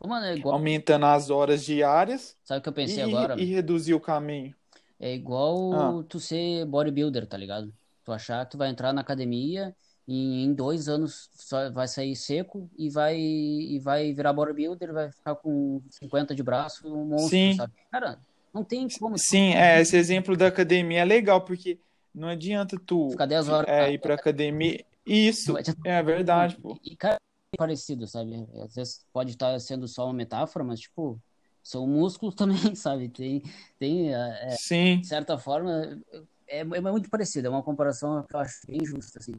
Mano, 0.06 0.26
é 0.26 0.36
igual... 0.36 0.56
aumentando 0.56 1.06
as 1.06 1.30
horas 1.30 1.64
diárias. 1.64 2.36
Sabe 2.44 2.60
o 2.60 2.64
que 2.64 2.70
eu 2.70 2.74
pensei 2.74 2.98
e, 2.98 3.02
agora? 3.02 3.40
E 3.40 3.46
reduzir 3.46 3.94
o 3.94 4.00
caminho. 4.00 4.54
É 5.00 5.14
igual 5.14 5.74
ah. 5.74 6.04
tu 6.08 6.20
ser 6.20 6.66
bodybuilder, 6.66 7.26
tá 7.28 7.38
ligado? 7.38 7.74
Tu 8.04 8.12
achar 8.12 8.46
que 8.46 8.52
tu 8.52 8.58
vai 8.58 8.70
entrar 8.70 8.92
na 8.92 9.02
academia 9.02 9.76
e 10.08 10.44
em 10.44 10.54
dois 10.54 10.90
anos 10.90 11.30
só 11.34 11.70
vai 11.72 11.88
sair 11.88 12.16
seco 12.16 12.70
e 12.78 12.90
vai 12.90 13.18
e 13.18 13.80
vai 13.80 14.12
virar 14.12 14.34
bodybuilder, 14.34 14.92
vai 14.92 15.12
ficar 15.12 15.36
com 15.36 15.82
50 15.90 16.36
de 16.36 16.44
braço, 16.44 16.88
um 16.88 17.06
monstro, 17.06 17.30
Sim. 17.30 17.54
sabe? 17.56 17.74
Cara, 17.90 18.18
não 18.54 18.64
tem 18.64 18.88
como. 19.00 19.18
Sim, 19.18 19.54
é, 19.54 19.82
esse 19.82 19.96
exemplo 19.96 20.36
da 20.36 20.48
academia 20.48 21.02
é 21.02 21.06
legal, 21.06 21.42
porque 21.42 21.80
não 22.14 22.28
adianta 22.28 22.78
tu 22.86 23.10
ficar 23.12 23.26
10 23.26 23.50
horas 23.50 23.70
é, 23.70 23.92
ir 23.92 24.00
pra 24.00 24.16
academia. 24.16 24.84
Isso, 25.06 25.56
é 25.86 26.02
verdade, 26.04 26.58
pô. 26.58 26.80
E, 26.84 26.96
cara, 26.96 27.18
é 27.54 27.58
parecido, 27.58 28.08
sabe? 28.08 28.48
Às 28.64 28.76
vezes 28.76 29.06
pode 29.12 29.32
estar 29.32 29.60
sendo 29.60 29.88
só 29.88 30.06
uma 30.06 30.14
metáfora, 30.14 30.64
mas, 30.64 30.80
tipo, 30.80 31.20
são 31.62 31.86
músculos 31.88 32.36
também, 32.36 32.76
sabe? 32.76 33.10
Tem, 33.10 33.44
tem 33.78 34.14
é, 34.14 34.56
Sim. 34.60 35.00
de 35.00 35.08
certa 35.08 35.38
forma, 35.38 36.02
é, 36.48 36.60
é 36.60 36.82
muito 36.82 37.10
parecido, 37.10 37.48
é 37.48 37.50
uma 37.50 37.64
comparação 37.64 38.24
que 38.24 38.36
eu 38.36 38.40
acho 38.40 38.66
bem 38.68 38.86
justa, 38.86 39.20
assim. 39.20 39.34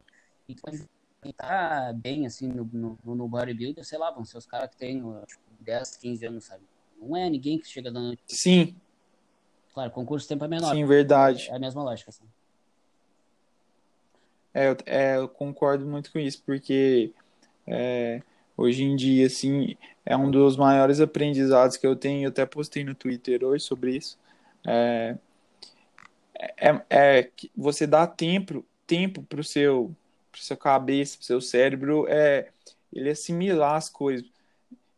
E 0.49 0.55
pode 0.55 0.85
tá 1.33 1.91
bem, 1.95 2.27
assim, 2.27 2.49
no, 2.49 2.69
no, 2.71 2.99
no 3.15 3.27
bodybuilder, 3.27 3.83
sei 3.83 3.99
lá, 3.99 4.11
vão 4.11 4.27
ser 4.27 4.37
os 4.37 4.45
caras 4.45 4.69
que 4.69 4.77
têm 4.77 4.99
tipo, 5.27 5.43
10, 5.61 5.97
15 5.97 6.27
anos, 6.27 6.45
sabe? 6.45 6.63
Não 7.01 7.17
é 7.17 7.31
ninguém 7.31 7.59
que 7.59 7.67
chega 7.67 7.91
dando... 7.91 8.19
Sim. 8.27 8.77
Claro, 9.73 9.91
concurso 9.91 10.29
tempo 10.29 10.45
é 10.45 10.49
menor. 10.49 10.75
Sim, 10.75 10.85
verdade. 10.85 11.49
É 11.51 11.57
a 11.57 11.59
mesma 11.59 11.83
lógica, 11.83 12.11
assim. 12.11 12.25
É, 14.55 14.77
é, 14.87 15.17
eu 15.17 15.29
concordo 15.29 15.85
muito 15.85 16.13
com 16.13 16.19
isso, 16.19 16.43
porque 16.47 17.13
é, 17.67 18.23
hoje 18.57 18.85
em 18.85 18.95
dia, 18.97 19.27
assim, 19.27 19.77
é 20.07 20.17
um 20.17 20.31
dos 20.31 20.57
maiores 20.57 21.01
aprendizados 21.01 21.77
que 21.77 21.87
eu 21.87 21.97
tenho. 21.97 22.25
Eu 22.25 22.29
até 22.31 22.47
postei 22.47 22.85
no 22.85 22.95
Twitter 22.95 23.45
hoje 23.45 23.65
sobre 23.65 23.97
isso. 23.97 24.19
É, 24.67 25.19
é, 26.57 26.83
é 26.91 27.31
você 27.57 27.87
dá 27.87 28.07
tempo 28.07 28.65
tempo 28.87 29.23
para 29.23 29.41
o 29.41 29.45
seu 29.45 29.95
pro 30.31 30.43
seu 30.43 30.57
cabeça, 30.57 31.17
para 31.17 31.23
o 31.23 31.27
seu 31.27 31.41
cérebro, 31.41 32.07
é 32.09 32.49
ele 32.93 33.11
assimilar 33.11 33.77
as 33.77 33.89
coisas. 33.89 34.27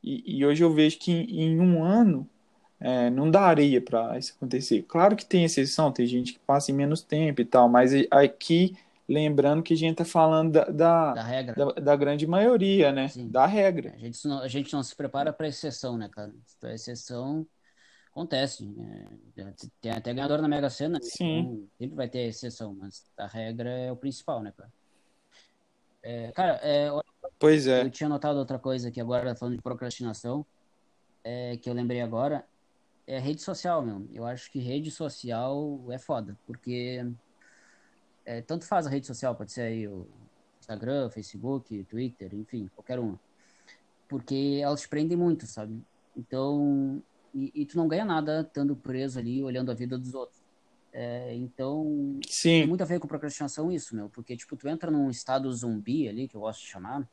E, 0.03 0.39
e 0.39 0.47
hoje 0.47 0.65
eu 0.65 0.73
vejo 0.73 0.99
que 0.99 1.13
em, 1.13 1.43
em 1.43 1.61
um 1.61 1.85
ano 1.85 2.29
é, 2.81 3.11
não 3.11 3.31
daria 3.31 3.81
para 3.81 4.19
isso 4.19 4.35
acontecer. 4.37 4.83
Claro 4.89 5.15
que 5.15 5.27
tem 5.27 5.45
exceção, 5.45 5.93
tem 5.93 6.07
gente 6.07 6.35
que 6.35 6.39
passa 6.41 6.71
em 6.71 6.75
menos 6.75 7.03
tempo 7.03 7.41
e 7.41 7.45
tal, 7.45 7.69
mas 7.69 7.93
aqui 8.11 8.77
lembrando 9.09 9.63
que 9.63 9.75
a 9.75 9.77
gente 9.77 9.93
está 9.93 10.05
falando 10.05 10.53
da, 10.53 10.65
da, 10.65 11.13
da 11.15 11.23
regra. 11.23 11.55
Da, 11.55 11.81
da, 11.81 11.97
grande 11.97 12.27
maioria, 12.27 12.93
né? 12.93 13.09
Sim. 13.09 13.29
Da 13.29 13.47
regra. 13.47 13.93
A 13.95 13.99
gente, 13.99 14.27
não, 14.27 14.41
a 14.41 14.49
gente 14.49 14.73
não 14.73 14.83
se 14.83 14.95
prepara 14.95 15.33
para 15.33 15.49
exceção, 15.49 15.97
né, 15.97 16.09
cara? 16.09 16.33
Exceção, 16.65 17.47
acontece. 18.11 18.65
Né? 18.67 19.07
Tem 19.81 19.93
até 19.93 20.13
ganhador 20.13 20.43
na 20.43 20.49
Mega 20.49 20.71
Sena. 20.71 20.99
Sim. 21.03 21.39
Então, 21.39 21.69
sempre 21.79 21.97
vai 21.97 22.09
ter 22.09 22.27
exceção, 22.27 22.75
mas 22.75 23.05
a 23.17 23.27
regra 23.27 23.71
é 23.71 23.93
o 23.93 23.97
principal, 23.97 24.43
né, 24.43 24.53
cara? 24.57 24.73
É, 26.03 26.33
cara, 26.33 26.61
é, 26.63 26.89
pois 27.39 27.67
é. 27.67 27.83
Eu 27.83 27.91
tinha 27.91 28.09
notado 28.09 28.37
outra 28.39 28.59
coisa 28.59 28.89
aqui 28.89 29.01
agora, 29.01 29.35
falando 29.35 29.57
de 29.57 29.63
procrastinação, 29.63 30.47
é, 31.25 31.57
que 31.57 31.69
eu 31.69 31.75
lembrei 31.75 32.01
agora, 32.01 32.45
é 33.07 33.19
rede 33.19 33.43
social, 33.43 33.83
meu. 33.83 34.07
Eu 34.13 34.25
acho 34.25 34.51
que 34.51 34.59
rede 34.59 34.91
social 34.91 35.81
é 35.91 35.99
foda, 35.99 36.37
porque 36.47 37.05
é, 38.27 38.43
tanto 38.43 38.67
faz 38.67 38.87
a 38.87 38.91
rede 38.91 39.07
social, 39.07 39.35
pode 39.35 39.53
ser 39.53 39.63
aí 39.63 39.89
o 39.89 40.07
Instagram, 40.61 41.09
Facebook, 41.11 41.85
Twitter, 41.85 42.35
enfim, 42.35 42.69
qualquer 42.75 42.99
uma. 42.99 43.19
Porque 44.09 44.61
elas 44.61 44.83
te 44.83 44.89
prendem 44.89 45.17
muito, 45.17 45.47
sabe? 45.47 45.81
Então, 46.17 47.03
e, 47.33 47.53
e, 47.55 47.65
tu 47.65 47.77
não 47.77 47.87
ganha 47.87 48.05
nada 48.05 48.41
estando 48.41 48.75
preso 48.75 49.19
ali 49.19 49.43
olhando 49.43 49.71
a 49.71 49.75
vida 49.75 49.97
dos 49.97 50.13
outros. 50.13 50.41
É, 50.93 51.35
então, 51.35 52.19
Sim. 52.27 52.61
tem 52.61 52.67
muito 52.67 52.81
a 52.81 52.87
ver 52.87 52.99
com 52.99 53.07
procrastinação 53.07 53.71
isso, 53.71 53.95
meu, 53.95 54.09
porque, 54.09 54.37
tipo, 54.37 54.57
tu 54.57 54.67
entra 54.67 54.91
num 54.91 55.11
estado 55.11 55.53
zumbi 55.53 56.09
ali, 56.09 56.27
que 56.27 56.35
eu 56.35 56.41
gosto 56.41 56.61
de 56.63 56.69
chamar, 56.69 57.07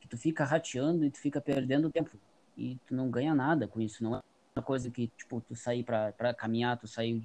que 0.00 0.08
tu 0.08 0.18
fica 0.18 0.44
rateando 0.44 1.04
e 1.04 1.10
tu 1.10 1.18
fica 1.18 1.40
perdendo 1.40 1.90
tempo, 1.90 2.10
e 2.56 2.76
tu 2.86 2.94
não 2.94 3.08
ganha 3.08 3.34
nada 3.34 3.68
com 3.68 3.80
isso, 3.80 4.02
não 4.02 4.16
é 4.16 4.20
uma 4.56 4.64
coisa 4.64 4.90
que, 4.90 5.06
tipo, 5.16 5.40
tu 5.40 5.54
sair 5.54 5.84
pra, 5.84 6.12
pra 6.12 6.34
caminhar, 6.34 6.76
tu 6.76 6.88
sair, 6.88 7.22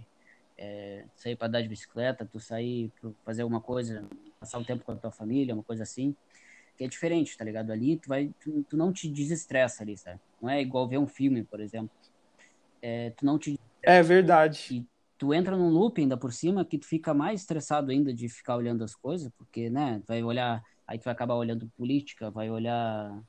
é, 0.57 1.05
sair 1.15 1.35
pra 1.35 1.47
dar 1.47 1.61
de 1.61 1.67
bicicleta, 1.67 2.25
tu 2.25 2.39
sair 2.39 2.91
pra 2.99 3.11
fazer 3.23 3.41
alguma 3.41 3.61
coisa, 3.61 4.07
passar 4.39 4.59
um 4.59 4.63
tempo 4.63 4.83
com 4.83 4.91
a 4.91 4.95
tua 4.95 5.11
família, 5.11 5.53
uma 5.53 5.63
coisa 5.63 5.83
assim, 5.83 6.15
que 6.77 6.83
é 6.83 6.87
diferente, 6.87 7.37
tá 7.37 7.43
ligado? 7.43 7.71
Ali 7.71 7.97
tu 7.97 8.09
vai, 8.09 8.31
tu, 8.39 8.63
tu 8.63 8.77
não 8.77 8.91
te 8.91 9.09
desestressa 9.09 9.83
ali, 9.83 9.97
sabe? 9.97 10.19
Não 10.41 10.49
é 10.49 10.61
igual 10.61 10.87
ver 10.87 10.97
um 10.97 11.07
filme, 11.07 11.43
por 11.43 11.59
exemplo, 11.59 11.95
é, 12.81 13.09
tu 13.11 13.25
não 13.25 13.39
te. 13.39 13.59
É 13.81 14.01
verdade. 14.01 14.67
E 14.71 14.85
tu 15.17 15.33
entra 15.33 15.57
num 15.57 15.69
loop 15.69 15.99
ainda 15.99 16.17
por 16.17 16.31
cima 16.31 16.65
que 16.65 16.77
tu 16.77 16.85
fica 16.85 17.13
mais 17.13 17.41
estressado 17.41 17.91
ainda 17.91 18.13
de 18.13 18.29
ficar 18.29 18.55
olhando 18.55 18.83
as 18.83 18.95
coisas, 18.95 19.31
porque, 19.37 19.69
né, 19.69 20.01
vai 20.07 20.23
olhar, 20.23 20.63
aí 20.87 20.99
tu 20.99 21.05
vai 21.05 21.13
acabar 21.13 21.35
olhando 21.35 21.71
política, 21.77 22.29
vai 22.29 22.49
olhar, 22.49 23.19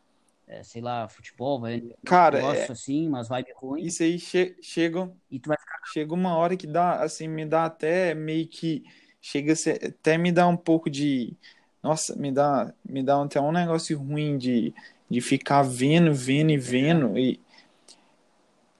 é, 0.46 0.62
sei 0.62 0.80
lá, 0.80 1.08
futebol, 1.08 1.60
vai 1.60 1.82
Cara, 2.04 2.44
um 2.44 2.52
é... 2.52 2.70
assim, 2.70 3.08
umas 3.08 3.28
vibes 3.28 3.54
ruins. 3.56 3.94
Isso 3.94 4.02
aí 4.02 4.18
che 4.18 4.56
chega, 4.62 5.10
e 5.30 5.38
tu 5.38 5.48
vai 5.48 5.58
ficar... 5.58 5.78
chega 5.92 6.14
uma 6.14 6.36
hora 6.36 6.56
que 6.56 6.66
dá, 6.66 7.02
assim, 7.02 7.28
me 7.28 7.44
dá 7.44 7.64
até 7.66 8.14
meio 8.14 8.46
que, 8.46 8.84
chega 9.20 9.54
até 9.84 10.16
me 10.18 10.32
dá 10.32 10.46
um 10.46 10.56
pouco 10.56 10.88
de, 10.90 11.36
nossa, 11.82 12.16
me 12.16 12.30
dá, 12.32 12.72
me 12.84 13.02
dá 13.02 13.22
até 13.22 13.40
um 13.40 13.52
negócio 13.52 13.98
ruim 13.98 14.38
de 14.38 14.74
de 15.08 15.20
ficar 15.20 15.62
vendo, 15.62 16.12
vendo 16.12 16.50
e 16.50 16.58
vendo. 16.58 17.18
E 17.18 17.40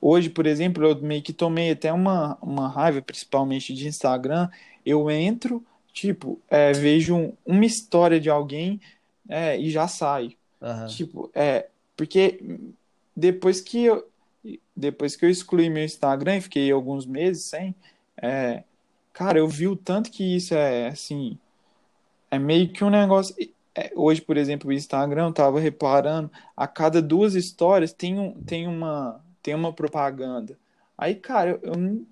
hoje, 0.01 0.31
por 0.31 0.47
exemplo, 0.47 0.85
eu 0.85 1.01
meio 1.01 1.23
que 1.23 1.33
tomei 1.33 1.71
até 1.71 1.93
uma, 1.93 2.37
uma 2.43 2.69
raiva, 2.69 3.01
principalmente 3.03 3.73
de 3.75 3.87
Instagram. 3.89 4.49
Eu 4.85 5.11
entro, 5.11 5.65
tipo, 5.93 6.41
é, 6.49 6.73
vejo 6.73 7.33
uma 7.45 7.65
história 7.65 8.21
de 8.21 8.31
alguém 8.31 8.81
é, 9.29 9.59
e 9.59 9.71
já 9.71 9.89
saio. 9.89 10.33
Aham. 10.61 10.87
Tipo, 10.87 11.31
é, 11.35 11.69
porque 11.97 12.41
depois 13.15 13.61
que 13.61 13.85
eu, 13.85 14.07
depois 14.75 15.17
que 15.17 15.25
eu 15.25 15.31
excluí 15.31 15.71
meu 15.71 15.85
Instagram 15.85 16.37
e 16.37 16.41
fiquei 16.41 16.71
alguns 16.71 17.07
meses 17.07 17.45
sem, 17.45 17.75
é, 18.17 18.63
cara, 19.13 19.39
eu 19.39 19.49
vi 19.49 19.67
o 19.69 19.77
tanto 19.77 20.11
que 20.11 20.37
isso 20.37 20.55
é, 20.55 20.89
assim, 20.89 21.39
é 22.31 22.39
meio 22.39 22.69
que 22.73 22.85
um 22.85 22.91
negócio. 22.91 23.35
é, 23.75 23.93
hoje, 23.95 24.21
por 24.21 24.37
exemplo, 24.37 24.71
o 24.71 24.73
Instagram, 24.73 25.27
eu 25.29 25.33
tava 25.33 25.61
reparando, 25.61 26.31
a 26.57 26.67
cada 26.67 27.01
duas 27.03 27.35
histórias 27.35 27.93
tem, 27.93 28.19
um, 28.19 28.33
tem, 28.43 28.67
uma, 28.67 29.21
tem 29.43 29.55
uma 29.55 29.73
propaganda. 29.73 30.59
Aí, 30.99 31.15
cara, 31.15 31.51
eu, 31.63 31.73
eu 31.75 32.07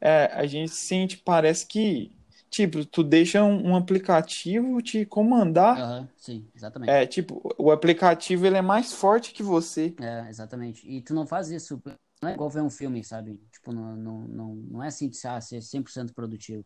é, 0.00 0.30
a 0.32 0.46
gente 0.46 0.72
sente, 0.72 1.16
parece 1.16 1.66
que, 1.66 2.10
tipo, 2.50 2.84
tu 2.84 3.02
deixa 3.02 3.42
um, 3.42 3.70
um 3.70 3.76
aplicativo 3.76 4.80
te 4.82 5.04
comandar. 5.04 5.78
Aham, 5.78 6.08
sim, 6.16 6.46
exatamente. 6.54 6.90
É, 6.90 7.06
tipo, 7.06 7.54
o 7.58 7.70
aplicativo 7.70 8.46
ele 8.46 8.56
é 8.56 8.62
mais 8.62 8.92
forte 8.92 9.32
que 9.32 9.42
você. 9.42 9.94
É, 10.00 10.28
exatamente. 10.28 10.88
E 10.88 11.00
tu 11.00 11.14
não 11.14 11.26
faz 11.26 11.50
isso, 11.50 11.80
não 12.22 12.30
é 12.30 12.34
igual 12.34 12.50
ver 12.50 12.62
um 12.62 12.70
filme, 12.70 13.02
sabe? 13.04 13.40
Tipo, 13.52 13.72
não, 13.72 13.96
não, 13.96 14.20
não, 14.22 14.54
não 14.54 14.82
é 14.82 14.88
assim 14.88 15.08
de 15.08 15.16
ser, 15.16 15.28
ah, 15.28 15.40
ser 15.40 15.60
100% 15.60 16.14
produtivo. 16.14 16.64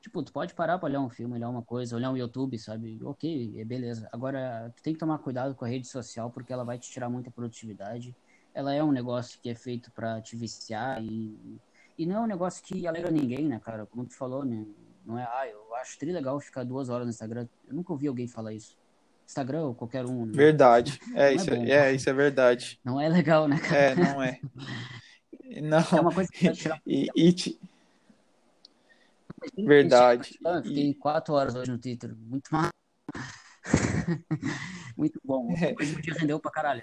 Tipo, 0.00 0.22
tu 0.22 0.32
pode 0.32 0.54
parar 0.54 0.78
pra 0.78 0.88
olhar 0.88 1.00
um 1.00 1.10
filme, 1.10 1.34
olhar 1.34 1.50
uma 1.50 1.62
coisa, 1.62 1.94
olhar 1.94 2.10
um 2.10 2.16
YouTube, 2.16 2.58
sabe? 2.58 2.98
Ok, 3.04 3.60
é 3.60 3.64
beleza. 3.64 4.08
Agora, 4.10 4.72
tu 4.74 4.82
tem 4.82 4.94
que 4.94 4.98
tomar 4.98 5.18
cuidado 5.18 5.54
com 5.54 5.64
a 5.64 5.68
rede 5.68 5.86
social, 5.86 6.30
porque 6.30 6.52
ela 6.52 6.64
vai 6.64 6.78
te 6.78 6.90
tirar 6.90 7.10
muita 7.10 7.30
produtividade. 7.30 8.16
Ela 8.54 8.72
é 8.72 8.82
um 8.82 8.92
negócio 8.92 9.38
que 9.42 9.50
é 9.50 9.54
feito 9.54 9.92
pra 9.92 10.20
te 10.22 10.36
viciar 10.36 11.02
e, 11.02 11.60
e 11.98 12.06
não 12.06 12.16
é 12.16 12.20
um 12.20 12.26
negócio 12.26 12.62
que 12.64 12.86
alegra 12.86 13.10
ninguém, 13.10 13.46
né, 13.46 13.60
cara? 13.60 13.84
Como 13.86 14.06
tu 14.06 14.16
falou, 14.16 14.42
né? 14.42 14.64
Não 15.10 15.18
é, 15.18 15.24
ah, 15.24 15.48
eu 15.48 15.74
acho 15.76 15.98
tri 15.98 16.12
legal 16.12 16.38
ficar 16.40 16.62
duas 16.64 16.88
horas 16.88 17.04
no 17.04 17.10
Instagram. 17.10 17.48
Eu 17.66 17.74
nunca 17.74 17.92
ouvi 17.92 18.06
alguém 18.06 18.28
falar 18.28 18.52
isso. 18.52 18.78
Instagram 19.26 19.62
ou 19.62 19.74
qualquer 19.74 20.06
um, 20.06 20.24
né? 20.26 20.32
Verdade. 20.34 20.98
É, 21.14 21.24
é 21.30 21.34
isso, 21.34 21.50
bom. 21.50 21.64
é, 21.64 21.92
isso 21.92 22.08
é 22.10 22.12
verdade. 22.12 22.80
Não 22.84 23.00
é 23.00 23.08
legal, 23.08 23.48
né, 23.48 23.58
cara? 23.58 23.76
É, 23.76 23.94
não 23.94 24.22
é. 24.22 24.40
É 25.52 25.60
Não, 25.60 25.82
uma 26.00 26.14
coisa 26.14 26.30
que 26.30 26.48
tirar 26.52 26.80
e, 26.86 27.08
e 27.16 27.32
te- 27.32 27.58
verdade. 29.56 30.38
Eu 30.44 30.62
fiquei 30.62 30.90
E, 30.90 30.94
quatro 30.94 31.34
horas 31.34 31.56
hoje 31.56 31.72
no 31.72 31.78
Twitter. 31.78 32.14
Muito 32.16 32.48
mal. 32.52 32.68
Muito 34.96 35.20
bom. 35.24 35.52
Hoje 35.80 35.94
o 35.96 36.02
dia 36.02 36.14
rendeu 36.14 36.38
pra 36.38 36.52
caralho. 36.52 36.82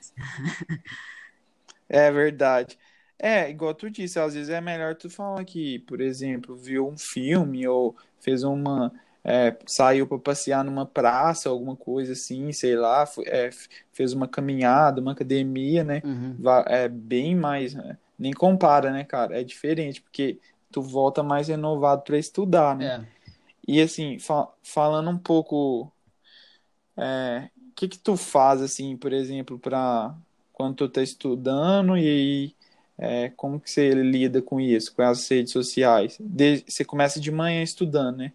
é 1.89 2.11
verdade. 2.11 2.77
É, 3.19 3.49
igual 3.49 3.73
tu 3.73 3.89
disse, 3.89 4.19
às 4.19 4.33
vezes 4.35 4.49
é 4.49 4.61
melhor 4.61 4.95
tu 4.95 5.09
falar 5.09 5.43
que, 5.43 5.79
por 5.79 6.01
exemplo, 6.01 6.55
viu 6.55 6.87
um 6.87 6.97
filme 6.97 7.67
ou 7.67 7.95
fez 8.19 8.43
uma, 8.43 8.91
é, 9.23 9.55
saiu 9.65 10.07
para 10.07 10.17
passear 10.19 10.63
numa 10.63 10.85
praça, 10.85 11.49
alguma 11.49 11.75
coisa 11.75 12.13
assim, 12.13 12.51
sei 12.51 12.75
lá, 12.75 13.05
foi- 13.05 13.25
é, 13.27 13.49
fez 13.93 14.13
uma 14.13 14.27
caminhada, 14.27 15.01
uma 15.01 15.11
academia, 15.11 15.83
né? 15.83 16.01
Uhum. 16.05 16.35
É 16.67 16.87
bem 16.87 17.35
mais, 17.35 17.73
né? 17.73 17.97
Nem 18.17 18.33
compara, 18.33 18.91
né, 18.91 19.03
cara? 19.03 19.39
É 19.39 19.43
diferente, 19.43 20.01
porque 20.01 20.39
tu 20.71 20.81
volta 20.81 21.21
mais 21.23 21.47
renovado 21.47 22.03
para 22.03 22.17
estudar, 22.17 22.75
né? 22.75 22.85
É. 23.03 23.17
E 23.67 23.81
assim, 23.81 24.17
fa- 24.17 24.47
falando 24.63 25.09
um 25.09 25.17
pouco, 25.17 25.91
é, 26.95 27.49
o 27.69 27.71
que 27.75 27.87
que 27.87 27.99
tu 27.99 28.15
faz 28.17 28.61
assim, 28.61 28.97
por 28.97 29.13
exemplo, 29.13 29.59
para 29.59 30.15
quando 30.53 30.75
tu 30.75 30.89
tá 30.89 31.01
estudando 31.01 31.97
e 31.97 32.07
aí, 32.07 32.55
é, 32.97 33.29
como 33.31 33.59
que 33.59 33.69
você 33.69 33.91
lida 33.91 34.41
com 34.41 34.59
isso, 34.59 34.93
com 34.95 35.01
as 35.03 35.27
redes 35.29 35.51
sociais? 35.53 36.17
De- 36.19 36.63
você 36.67 36.83
começa 36.85 37.19
de 37.19 37.31
manhã 37.31 37.61
estudando, 37.63 38.17
né? 38.17 38.33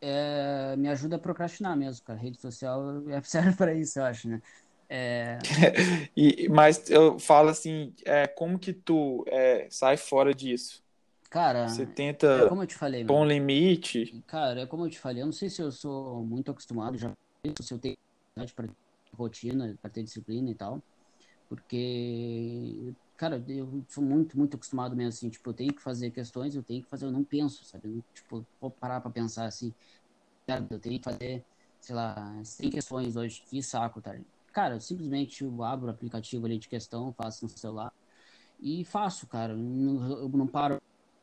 É, 0.00 0.76
me 0.76 0.88
ajuda 0.88 1.16
a 1.16 1.18
procrastinar 1.18 1.76
mesmo, 1.76 2.04
cara. 2.04 2.18
Rede 2.18 2.40
social 2.40 3.08
é 3.08 3.22
serve 3.22 3.56
pra 3.56 3.72
isso, 3.74 3.98
eu 4.00 4.04
acho, 4.04 4.28
né? 4.28 4.40
É, 4.88 5.38
E, 6.16 6.48
mas 6.48 6.88
eu 6.90 7.18
falo 7.18 7.48
assim, 7.48 7.94
é, 8.04 8.26
como 8.26 8.58
que 8.58 8.72
tu 8.72 9.24
é, 9.28 9.66
sai 9.70 9.96
fora 9.96 10.34
disso? 10.34 10.82
cara, 11.30 11.66
Você 11.68 11.86
é 11.86 11.94
tenta 11.94 12.48
como 12.48 12.62
eu 12.62 12.66
te 12.66 12.74
falei, 12.74 13.04
pôr 13.06 13.16
um 13.20 13.24
limite? 13.24 14.22
Cara, 14.26 14.62
é 14.62 14.66
como 14.66 14.86
eu 14.86 14.90
te 14.90 14.98
falei. 14.98 15.22
Eu 15.22 15.26
não 15.26 15.32
sei 15.32 15.48
se 15.48 15.62
eu 15.62 15.70
sou 15.70 16.24
muito 16.24 16.50
acostumado 16.50 16.96
já, 16.98 17.12
se 17.62 17.72
eu 17.74 17.78
tenho 17.78 17.96
ter 18.36 18.70
rotina, 19.14 19.76
pra 19.80 19.90
ter 19.90 20.02
disciplina 20.02 20.50
e 20.50 20.54
tal. 20.54 20.82
Porque, 21.48 22.94
cara, 23.22 23.44
eu 23.48 23.86
sou 23.88 24.02
muito, 24.02 24.36
muito 24.36 24.56
acostumado 24.56 24.96
mesmo, 24.96 25.10
assim, 25.10 25.30
tipo, 25.30 25.48
eu 25.48 25.54
tenho 25.54 25.72
que 25.72 25.80
fazer 25.80 26.10
questões, 26.10 26.56
eu 26.56 26.62
tenho 26.64 26.82
que 26.82 26.88
fazer, 26.88 27.04
eu 27.06 27.12
não 27.12 27.24
penso, 27.24 27.64
sabe? 27.64 27.86
Eu 27.86 27.92
não, 27.94 28.04
tipo, 28.12 28.44
vou 28.60 28.68
parar 28.72 29.00
pra 29.00 29.12
pensar 29.12 29.46
assim, 29.46 29.72
cara, 30.46 30.66
eu 30.70 30.80
tenho 30.80 30.98
que 31.00 31.04
fazer, 31.04 31.46
sei 31.80 31.94
lá, 31.94 32.44
100 32.44 32.70
questões 32.70 33.16
hoje, 33.16 33.42
que 33.48 33.62
saco, 33.62 34.02
tá? 34.02 34.12
Cara, 34.52 34.74
eu 34.76 34.80
simplesmente 34.80 35.44
abro 35.62 35.86
o 35.88 35.90
aplicativo 35.90 36.46
ali 36.46 36.58
de 36.58 36.68
questão, 36.68 37.14
faço 37.14 37.44
no 37.44 37.50
celular 37.50 37.92
e 38.60 38.84
faço, 38.84 39.26
cara, 39.28 39.52
eu 39.54 39.58
não, 39.58 40.12
eu 40.22 40.28
não 40.30 40.46
paro, 40.48 40.78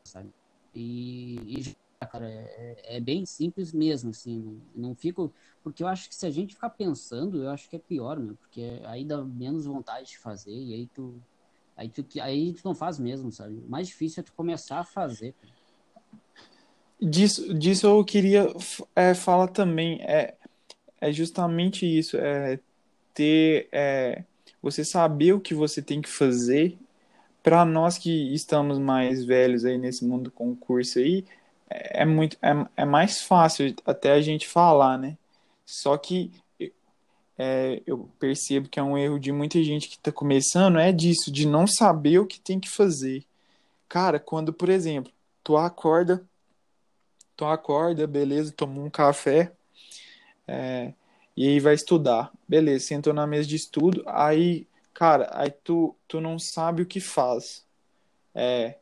sabe? 0.08 0.32
E, 0.74 1.60
e 1.60 1.76
cara, 2.12 2.30
é, 2.30 2.98
é 2.98 3.02
bem 3.02 3.26
simples 3.26 3.74
mesmo, 3.74 4.12
assim, 4.12 4.40
não, 4.40 4.90
não 4.90 4.96
fico, 4.96 5.34
porque 5.64 5.84
eu 5.84 5.88
acho 5.88 6.10
que 6.10 6.16
se 6.16 6.26
a 6.26 6.32
gente 6.32 6.56
ficar 6.56 6.70
pensando, 6.72 7.44
eu 7.44 7.50
acho 7.52 7.70
que 7.70 7.76
é 7.76 7.80
pior, 7.80 8.20
né? 8.20 8.34
Porque 8.40 8.62
aí 8.86 9.06
dá 9.06 9.24
menos 9.24 9.66
vontade 9.66 10.10
de 10.10 10.20
fazer 10.20 10.54
e 10.54 10.74
aí 10.74 10.88
tu, 10.90 11.22
aí 11.80 11.88
tu, 11.88 12.06
aí 12.22 12.54
tu 12.54 12.62
não 12.66 12.76
faz 12.76 13.00
mesmo, 13.00 13.32
sabe? 13.32 13.56
O 13.66 13.70
mais 13.70 13.88
difícil 13.88 14.20
é 14.20 14.24
tu 14.24 14.34
começar 14.34 14.80
a 14.80 14.84
fazer. 14.84 15.34
Disso, 17.02 17.54
disso 17.54 17.88
eu 17.88 18.04
queria 18.04 18.54
é, 18.94 19.14
falar 19.14 19.48
também, 19.48 20.02
é, 20.02 20.36
é 21.00 21.12
justamente 21.14 21.86
isso, 21.86 22.18
é 22.18 22.60
ter, 23.14 23.70
é, 23.72 24.26
você 24.62 24.84
saber 24.84 25.32
o 25.32 25.40
que 25.40 25.54
você 25.54 25.82
tem 25.82 26.02
que 26.02 26.10
fazer. 26.10 26.78
Para 27.42 27.64
nós 27.64 27.98
que 27.98 28.34
estamos 28.34 28.78
mais 28.78 29.24
velhos 29.24 29.64
aí 29.64 29.78
nesse 29.78 30.04
mundo 30.06 30.26
do 30.26 30.32
concurso 30.32 31.00
aí, 31.00 31.26
é 31.70 32.02
é 32.02 32.06
muito, 32.06 32.38
é, 32.42 32.50
é 32.76 32.86
mais 32.86 33.22
fácil 33.22 33.74
até 33.86 34.12
a 34.12 34.22
gente 34.22 34.46
falar, 34.46 34.98
né? 34.98 35.18
Só 35.66 35.98
que 35.98 36.32
é, 37.42 37.82
eu 37.88 38.10
percebo 38.20 38.68
que 38.68 38.82
é 38.82 38.84
um 38.84 38.98
erro 38.98 39.18
de 39.18 39.32
muita 39.32 39.64
gente 39.64 39.88
que 39.88 39.96
está 39.96 40.12
começando, 40.12 40.78
é 40.78 40.92
disso, 40.92 41.32
de 41.32 41.48
não 41.48 41.66
saber 41.66 42.20
o 42.20 42.28
que 42.28 42.38
tem 42.38 42.60
que 42.60 42.70
fazer. 42.70 43.24
Cara, 43.88 44.20
quando, 44.20 44.52
por 44.52 44.68
exemplo, 44.68 45.10
tu 45.42 45.56
acorda, 45.56 46.22
tu 47.38 47.46
acorda, 47.46 48.06
beleza, 48.06 48.52
toma 48.52 48.82
um 48.82 48.90
café, 48.90 49.54
é, 50.46 50.94
e 51.36 51.48
aí 51.48 51.62
vai 51.62 51.76
estudar. 51.76 52.30
Beleza, 52.46 52.88
sentou 52.88 53.14
na 53.14 53.26
mesa 53.26 53.48
de 53.48 53.56
estudo, 53.56 54.04
aí, 54.06 54.68
cara, 54.94 55.30
aí 55.32 55.50
tu, 55.50 55.96
tu 56.10 56.20
não 56.20 56.38
sabe 56.38 56.82
o 56.82 56.86
que 56.86 57.00
faz. 57.00 57.66
É, 58.36 58.76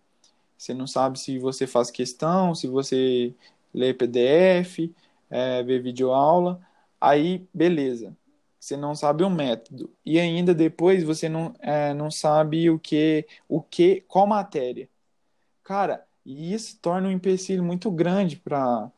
você 0.58 0.74
não 0.74 0.88
sabe 0.88 1.20
se 1.20 1.38
você 1.38 1.67
faz 1.67 1.91
questão, 1.91 2.56
se 2.56 2.65
você 2.65 3.36
lê 3.72 3.93
PDF, 3.93 4.91
é, 5.30 5.62
vê 5.62 5.78
videoaula, 5.78 6.60
aí, 7.00 7.48
beleza. 7.54 8.17
Você 8.68 8.76
não 8.76 8.94
sabe 8.94 9.24
o 9.24 9.30
método. 9.30 9.90
E 10.06 10.20
ainda 10.20 10.54
depois 10.54 11.02
você 11.02 11.30
não, 11.30 11.54
é, 11.62 11.94
não 11.94 12.12
sabe 12.12 12.70
o 12.70 12.78
que, 12.78 13.26
o 13.48 13.62
que, 13.62 14.04
qual 14.10 14.28
matéria. 14.28 14.90
Cara, 15.64 16.06
e 16.26 16.54
isso 16.54 16.78
torna 16.82 17.08
um 17.08 17.12
empecilho 17.12 17.64
muito 17.64 17.90
grande 17.90 18.36
para 18.36 18.92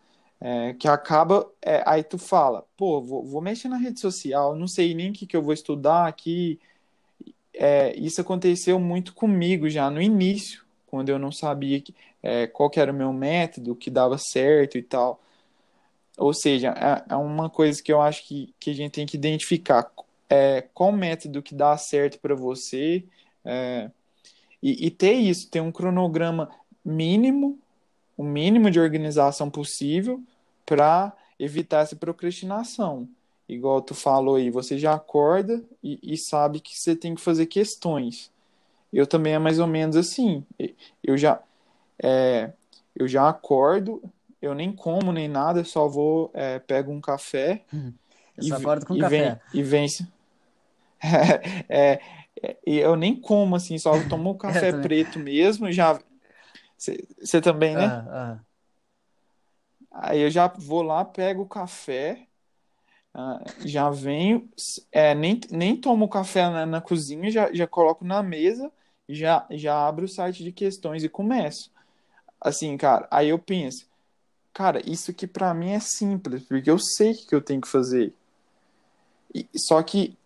que 0.79 0.87
acaba, 0.87 1.47
é, 1.61 1.83
aí 1.85 2.03
tu 2.03 2.17
fala, 2.17 2.65
pô, 2.77 3.01
vou, 3.01 3.23
vou 3.25 3.41
mexer 3.41 3.67
na 3.67 3.77
rede 3.77 3.99
social, 3.99 4.55
não 4.55 4.67
sei 4.67 4.95
nem 4.95 5.11
o 5.11 5.13
que, 5.13 5.27
que 5.27 5.35
eu 5.37 5.43
vou 5.43 5.53
estudar 5.53 6.07
aqui. 6.07 6.59
É, 7.53 7.93
isso 7.95 8.21
aconteceu 8.21 8.79
muito 8.79 9.13
comigo 9.13 9.69
já 9.69 9.91
no 9.91 10.01
início, 10.01 10.65
quando 10.87 11.09
eu 11.09 11.19
não 11.19 11.31
sabia 11.31 11.79
que, 11.81 11.93
é, 12.23 12.47
qual 12.47 12.71
era 12.75 12.91
o 12.91 12.95
meu 12.95 13.13
método, 13.13 13.75
que 13.75 13.91
dava 13.91 14.17
certo 14.17 14.77
e 14.79 14.81
tal. 14.81 15.21
Ou 16.19 16.33
seja, 16.33 16.69
é, 16.77 17.13
é 17.13 17.15
uma 17.15 17.49
coisa 17.49 17.81
que 17.81 17.91
eu 17.91 18.01
acho 18.01 18.27
que, 18.27 18.53
que 18.59 18.69
a 18.69 18.73
gente 18.73 18.91
tem 18.91 19.05
que 19.05 19.15
identificar 19.15 19.89
é, 20.29 20.61
qual 20.73 20.91
método 20.91 21.41
que 21.41 21.55
dá 21.55 21.75
certo 21.77 22.19
para 22.19 22.35
você 22.35 23.05
é, 23.43 23.89
e, 24.61 24.87
e 24.87 24.91
ter 24.91 25.13
isso, 25.13 25.49
ter 25.49 25.61
um 25.61 25.71
cronograma 25.71 26.49
mínimo, 26.83 27.57
o 28.17 28.23
mínimo 28.23 28.69
de 28.69 28.79
organização 28.79 29.49
possível 29.49 30.21
para 30.65 31.13
evitar 31.39 31.81
essa 31.81 31.95
procrastinação. 31.95 33.07
Igual 33.47 33.81
tu 33.81 33.95
falou 33.95 34.35
aí, 34.35 34.51
você 34.51 34.77
já 34.77 34.93
acorda 34.93 35.63
e, 35.81 35.99
e 36.03 36.17
sabe 36.17 36.59
que 36.59 36.77
você 36.77 36.95
tem 36.95 37.15
que 37.15 37.21
fazer 37.21 37.45
questões. 37.45 38.29
Eu 38.91 39.07
também 39.07 39.33
é 39.33 39.39
mais 39.39 39.57
ou 39.57 39.67
menos 39.67 39.95
assim. 39.95 40.43
Eu 41.01 41.17
já, 41.17 41.41
é, 42.01 42.51
eu 42.95 43.07
já 43.07 43.29
acordo, 43.29 44.03
eu 44.41 44.53
nem 44.53 44.71
como 44.71 45.11
nem 45.11 45.27
nada, 45.27 45.63
só 45.63 45.87
vou, 45.87 46.31
é, 46.33 46.59
pego 46.59 46.91
um 46.91 47.01
café 47.01 47.63
Eu 48.37 48.43
e, 48.43 48.53
acordo 48.53 48.85
com 48.85 48.95
e 48.95 48.99
café. 48.99 49.09
vem, 49.09 49.39
e 49.53 49.63
vence. 49.63 50.07
É, 51.69 51.99
é, 52.41 52.57
eu 52.65 52.95
nem 52.95 53.19
como 53.19 53.55
assim, 53.55 53.77
só 53.77 53.91
tomo 54.09 54.31
o 54.31 54.37
café 54.37 54.71
preto 54.71 55.19
mesmo, 55.19 55.71
já. 55.71 55.99
Você 56.77 57.41
também, 57.41 57.75
né? 57.75 57.85
Ah, 57.85 58.05
ah. 58.09 58.39
Aí 59.91 60.21
eu 60.21 60.29
já 60.29 60.47
vou 60.47 60.81
lá, 60.81 61.03
pego 61.03 61.41
o 61.43 61.47
café, 61.47 62.27
ah, 63.13 63.39
já 63.65 63.89
venho, 63.89 64.49
é, 64.91 65.15
nem, 65.15 65.39
nem 65.51 65.75
tomo 65.75 66.05
o 66.05 66.09
café 66.09 66.49
na, 66.49 66.65
na 66.65 66.81
cozinha, 66.81 67.29
já, 67.31 67.51
já 67.51 67.67
coloco 67.67 68.05
na 68.05 68.21
mesa, 68.23 68.71
já, 69.09 69.45
já 69.51 69.87
abro 69.87 70.05
o 70.05 70.07
site 70.07 70.43
de 70.43 70.51
questões 70.51 71.03
e 71.03 71.09
começo. 71.09 71.71
Assim, 72.39 72.77
cara, 72.77 73.07
aí 73.11 73.29
eu 73.29 73.39
penso, 73.39 73.88
cara, 74.53 74.81
isso 74.89 75.11
aqui 75.11 75.27
pra 75.27 75.53
mim 75.53 75.71
é 75.71 75.79
simples, 75.79 76.43
porque 76.43 76.69
eu 76.69 76.79
sei 76.79 77.11
o 77.13 77.27
que 77.27 77.35
eu 77.35 77.41
tenho 77.41 77.61
que 77.61 77.67
fazer. 77.67 78.13
E- 79.33 79.47
só 79.55 79.81
que 79.83 80.17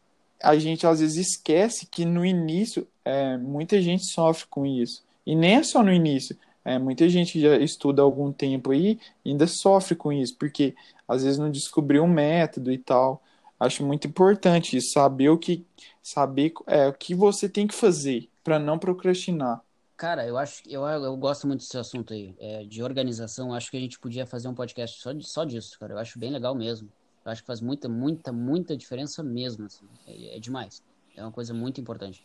a 0.41 0.57
gente 0.57 0.85
às 0.85 0.99
vezes 0.99 1.29
esquece 1.29 1.85
que 1.87 2.05
no 2.05 2.25
início 2.25 2.87
é, 3.05 3.37
muita 3.37 3.81
gente 3.81 4.05
sofre 4.11 4.47
com 4.49 4.65
isso. 4.65 5.03
E 5.25 5.35
nem 5.35 5.55
é 5.55 5.63
só 5.63 5.81
no 5.83 5.91
início. 5.91 6.37
É, 6.65 6.79
muita 6.79 7.07
gente 7.09 7.39
já 7.39 7.57
estuda 7.57 8.01
há 8.01 8.05
algum 8.05 8.31
tempo 8.31 8.71
aí 8.71 8.99
e 9.23 9.31
ainda 9.31 9.47
sofre 9.47 9.95
com 9.95 10.11
isso, 10.13 10.35
porque 10.37 10.75
às 11.07 11.23
vezes 11.23 11.37
não 11.37 11.51
descobriu 11.51 12.03
um 12.03 12.07
método 12.07 12.71
e 12.71 12.77
tal. 12.77 13.21
Acho 13.59 13.85
muito 13.85 14.07
importante 14.07 14.77
isso, 14.77 14.91
saber 14.93 15.29
o 15.29 15.37
que 15.37 15.65
saber 16.01 16.53
é, 16.67 16.87
o 16.87 16.93
que 16.93 17.15
você 17.15 17.47
tem 17.49 17.67
que 17.67 17.73
fazer 17.75 18.29
para 18.43 18.59
não 18.59 18.77
procrastinar. 18.77 19.61
Cara, 20.03 20.27
eu 20.27 20.37
acho, 20.37 20.61
eu, 20.67 20.85
eu 20.85 21.15
gosto 21.15 21.47
muito 21.47 21.61
desse 21.61 21.77
assunto 21.77 22.13
aí, 22.13 22.35
é, 22.37 22.65
de 22.65 22.83
organização. 22.83 23.53
Acho 23.53 23.71
que 23.71 23.77
a 23.77 23.79
gente 23.79 23.97
podia 23.97 24.25
fazer 24.25 24.49
um 24.49 24.53
podcast 24.53 25.01
só, 25.01 25.13
de, 25.13 25.25
só 25.25 25.45
disso, 25.45 25.79
cara. 25.79 25.93
Eu 25.93 25.97
acho 25.97 26.19
bem 26.19 26.29
legal 26.29 26.53
mesmo. 26.53 26.91
Eu 27.23 27.31
acho 27.31 27.39
que 27.39 27.47
faz 27.47 27.61
muita, 27.61 27.87
muita, 27.87 28.29
muita 28.33 28.75
diferença 28.75 29.23
mesmo, 29.23 29.65
assim. 29.65 29.87
É, 30.05 30.35
é 30.35 30.39
demais. 30.41 30.83
É 31.15 31.21
uma 31.21 31.31
coisa 31.31 31.53
muito 31.53 31.79
importante. 31.79 32.21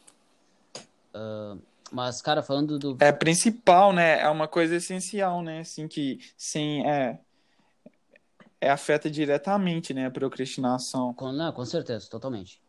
Ah, 1.15 1.57
mas, 1.93 2.21
cara, 2.21 2.43
falando 2.43 2.81
do. 2.81 2.97
É 2.99 3.13
principal, 3.13 3.93
né? 3.93 4.23
É 4.23 4.29
uma 4.29 4.49
coisa 4.49 4.75
essencial, 4.75 5.41
né? 5.41 5.61
Assim 5.61 5.87
que 5.87 6.19
sem 6.37 6.85
é, 6.85 7.21
é 8.61 8.71
afeta 8.71 9.09
diretamente, 9.09 9.95
né, 9.95 10.07
a 10.07 10.11
procrastinação. 10.11 11.15
Com, 11.15 11.31
não, 11.31 11.53
com 11.53 11.65
certeza, 11.65 12.09
totalmente. 12.11 12.61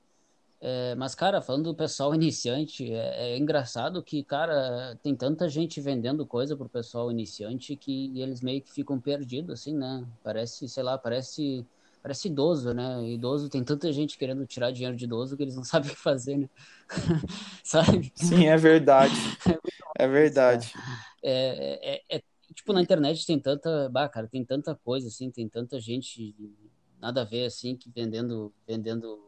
É, 0.62 0.94
mas, 0.96 1.16
cara, 1.16 1.42
falando 1.42 1.66
do 1.72 1.76
pessoal 1.76 2.14
iniciante, 2.16 2.92
é, 2.94 3.34
é 3.34 3.38
engraçado 3.38 4.04
que, 4.04 4.24
cara, 4.24 4.96
tem 5.02 5.16
tanta 5.16 5.48
gente 5.50 5.80
vendendo 5.82 6.26
coisa 6.26 6.56
pro 6.58 6.68
pessoal 6.70 7.12
iniciante 7.12 7.76
que 7.78 8.20
eles 8.20 8.42
meio 8.42 8.62
que 8.62 8.72
ficam 8.72 9.00
perdidos, 9.00 9.52
assim, 9.62 9.74
né? 9.74 10.06
Parece, 10.24 10.68
sei 10.68 10.84
lá, 10.84 10.98
parece, 10.98 11.66
parece 12.04 12.28
idoso, 12.28 12.74
né? 12.74 13.02
Idoso, 13.10 13.50
tem 13.50 13.64
tanta 13.64 13.92
gente 13.94 14.18
querendo 14.18 14.46
tirar 14.46 14.72
dinheiro 14.72 14.98
de 14.98 15.06
idoso 15.06 15.38
que 15.38 15.44
eles 15.44 15.56
não 15.56 15.64
sabem 15.66 15.92
o 15.92 15.94
que 15.96 16.00
fazer, 16.02 16.38
né? 16.38 16.50
Sabe? 17.64 18.12
Sim, 18.16 18.48
é 18.48 18.58
verdade. 18.58 19.16
É 19.98 20.08
cara. 20.46 20.64
verdade. 20.64 20.74
É, 21.24 21.96
é, 22.10 22.18
é- 22.18 22.24
tipo, 22.54 22.74
na 22.74 22.82
internet 22.82 23.26
tem 23.26 23.40
tanta, 23.40 23.90
bah, 23.90 24.10
cara, 24.10 24.28
tem 24.28 24.44
tanta 24.46 24.76
coisa, 24.76 25.08
assim, 25.08 25.30
tem 25.32 25.48
tanta 25.48 25.80
gente 25.80 26.36
nada 27.00 27.22
a 27.22 27.26
ver, 27.26 27.46
assim, 27.46 27.76
que 27.76 27.90
vendendo, 27.92 28.54
vendendo, 28.68 29.20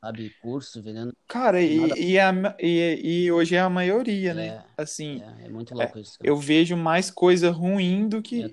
sabe, 0.00 0.30
curso, 0.42 0.82
vendendo 0.82 1.12
Cara, 1.28 1.60
e, 1.60 1.76
nada. 1.76 1.94
e, 2.12 2.18
a 2.18 2.32
ma- 2.32 2.56
e, 2.60 3.24
e 3.26 3.32
hoje 3.32 3.56
é 3.56 3.60
a 3.60 3.68
maioria, 3.68 4.32
né? 4.32 4.52
É, 4.52 4.64
Assim, 4.76 5.22
é, 5.22 5.46
é 5.46 5.48
muito 5.48 5.74
é, 5.74 5.76
louco 5.78 5.98
isso, 5.98 6.18
cara. 6.18 6.30
eu 6.30 6.36
vejo 6.36 6.76
mais 6.76 7.10
coisa 7.10 7.50
ruim 7.50 8.08
do 8.08 8.22
que, 8.22 8.44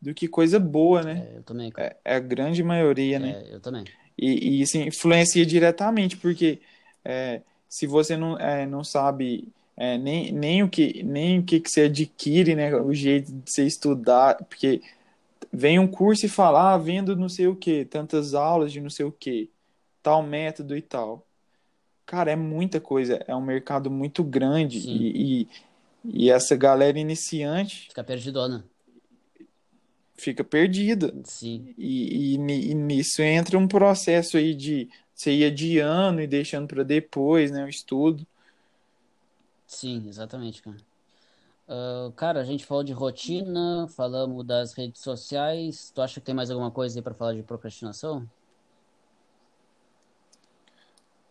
do 0.00 0.14
que 0.14 0.28
coisa 0.28 0.58
boa, 0.60 1.02
né? 1.02 1.26
É, 1.32 1.36
eu 1.38 1.42
também, 1.42 1.70
cara. 1.70 1.88
É, 2.04 2.12
é 2.12 2.14
a 2.16 2.20
grande 2.20 2.62
maioria, 2.62 3.18
né? 3.18 3.42
É, 3.42 3.54
eu 3.54 3.60
também. 3.60 3.84
E, 4.16 4.58
e 4.58 4.62
isso 4.62 4.76
influencia 4.78 5.44
diretamente, 5.44 6.16
porque 6.16 6.60
é, 7.04 7.40
se 7.68 7.86
você 7.86 8.16
não, 8.16 8.38
é, 8.38 8.66
não 8.66 8.84
sabe 8.84 9.48
é, 9.76 9.98
nem, 9.98 10.30
nem 10.32 10.62
o 10.62 10.68
que, 10.68 11.02
nem 11.02 11.40
o 11.40 11.42
que, 11.44 11.58
que 11.60 11.70
você 11.70 11.82
adquire, 11.82 12.54
né? 12.54 12.74
O 12.76 12.92
jeito 12.94 13.32
de 13.32 13.50
você 13.50 13.64
estudar, 13.66 14.36
porque 14.44 14.80
vem 15.52 15.78
um 15.78 15.86
curso 15.88 16.26
e 16.26 16.28
fala, 16.28 16.74
ah, 16.74 16.78
vendo 16.78 17.16
não 17.16 17.28
sei 17.28 17.46
o 17.46 17.56
que, 17.56 17.84
tantas 17.84 18.34
aulas 18.34 18.72
de 18.72 18.80
não 18.80 18.90
sei 18.90 19.06
o 19.06 19.12
que, 19.12 19.50
tal 20.02 20.22
método 20.22 20.76
e 20.76 20.82
tal. 20.82 21.26
Cara, 22.06 22.32
é 22.32 22.36
muita 22.36 22.80
coisa, 22.80 23.16
é 23.28 23.34
um 23.36 23.42
mercado 23.42 23.90
muito 23.90 24.24
grande 24.24 24.78
e, 24.90 25.42
e, 25.44 25.48
e 26.26 26.30
essa 26.30 26.56
galera 26.56 26.98
iniciante 26.98 27.94
fica 27.94 28.02
perdidona. 28.04 28.64
fica 30.16 30.44
perdida. 30.44 31.12
Sim, 31.24 31.74
E, 31.76 32.34
e, 32.34 32.38
ni- 32.38 32.74
nisso 32.74 33.22
entra 33.22 33.58
um 33.58 33.68
processo 33.68 34.36
aí 34.36 34.54
de 34.54 34.88
você 35.14 35.32
ir 35.32 35.44
adiando 35.46 36.20
e 36.20 36.26
deixando 36.26 36.68
para 36.68 36.82
depois, 36.84 37.50
né, 37.50 37.64
o 37.64 37.68
estudo. 37.68 38.26
sim, 39.66 40.06
exatamente, 40.08 40.62
cara. 40.62 40.76
Ah, 41.68 42.12
cara, 42.16 42.40
a 42.40 42.44
gente 42.44 42.66
falou 42.66 42.84
de 42.84 42.92
rotina, 42.92 43.88
falamos 43.88 44.46
das 44.46 44.74
redes 44.74 45.02
sociais. 45.02 45.90
Tu 45.94 46.02
acha 46.02 46.20
que 46.20 46.26
tem 46.26 46.34
mais 46.34 46.50
alguma 46.50 46.70
coisa 46.70 46.98
aí 46.98 47.02
pra 47.02 47.14
falar 47.14 47.34
de 47.34 47.42
procrastinação? 47.42 48.28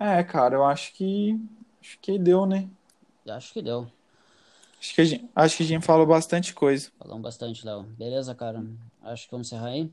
É, 0.02 0.24
cara, 0.24 0.56
eu 0.56 0.66
acho 0.66 0.94
que 0.94 1.40
acho 1.80 2.00
que 2.00 2.18
deu, 2.18 2.48
né? 2.48 2.68
Acho 3.30 3.54
que 3.54 3.62
deu. 3.62 3.88
Acho 4.80 4.96
que 4.96 5.02
a 5.02 5.06
gente, 5.06 5.30
acho 5.36 5.58
que 5.58 5.62
a 5.62 5.66
gente 5.68 5.86
falou 5.86 6.08
bastante 6.08 6.56
coisa. 6.56 6.90
Falamos 6.98 7.22
bastante, 7.22 7.64
Léo. 7.64 7.84
Beleza, 7.84 8.34
cara. 8.34 8.66
Acho 9.04 9.26
que 9.26 9.32
vamos 9.32 9.46
encerrar 9.46 9.68
aí. 9.68 9.92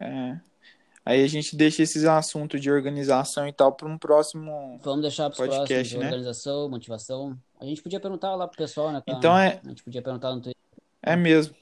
É. 0.00 0.40
Aí 1.06 1.22
a 1.22 1.28
gente 1.28 1.54
deixa 1.54 1.80
esses 1.80 2.04
assuntos 2.04 2.60
de 2.60 2.68
organização 2.68 3.46
e 3.46 3.52
tal 3.52 3.70
para 3.72 3.86
um 3.86 3.96
próximo 3.96 4.80
Vamos 4.82 5.02
deixar 5.02 5.30
para 5.30 5.44
os 5.44 5.54
próximos 5.54 5.92
né? 5.92 6.06
organização, 6.06 6.68
motivação. 6.68 7.38
A 7.60 7.64
gente 7.64 7.82
podia 7.82 8.00
perguntar 8.00 8.34
lá 8.34 8.48
pro 8.48 8.58
pessoal, 8.58 8.90
né, 8.90 9.00
cara? 9.06 9.16
Então 9.16 9.38
é, 9.38 9.60
A 9.64 9.68
gente 9.68 9.84
podia 9.84 10.02
perguntar 10.02 10.34
no 10.34 10.40
Twitter. 10.40 10.60
é 11.00 11.14
mesmo. 11.14 11.54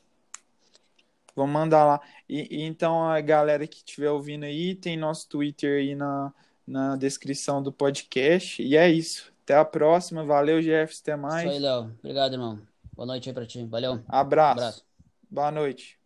Vamos 1.37 1.53
mandar 1.53 1.85
lá. 1.85 2.01
E, 2.27 2.63
e 2.63 2.63
então 2.63 3.05
a 3.05 3.21
galera 3.21 3.67
que 3.67 3.77
estiver 3.77 4.11
ouvindo 4.11 4.45
aí, 4.45 4.75
tem 4.75 4.97
nosso 4.97 5.29
Twitter 5.29 5.81
aí 5.81 5.95
na, 5.95 6.33
na 6.67 6.97
descrição 6.97 7.63
do 7.63 7.73
podcast. 7.73 8.63
E 8.63 8.77
é 8.77 8.89
isso. 8.91 9.33
Até 9.45 9.57
a 9.57 9.65
próxima. 9.65 10.25
Valeu, 10.25 10.63
Jefferson. 10.63 11.03
Até 11.03 11.13
Isso 11.13 11.49
aí, 11.49 11.61
mais. 11.61 11.61
Léo. 11.61 11.93
Obrigado, 11.99 12.33
irmão. 12.35 12.59
Boa 12.95 13.07
noite 13.07 13.29
aí 13.29 13.35
pra 13.35 13.47
ti. 13.47 13.65
Valeu. 13.65 14.03
Abraço. 14.09 14.53
Abraço. 14.53 14.87
Boa 15.31 15.51
noite. 15.51 16.02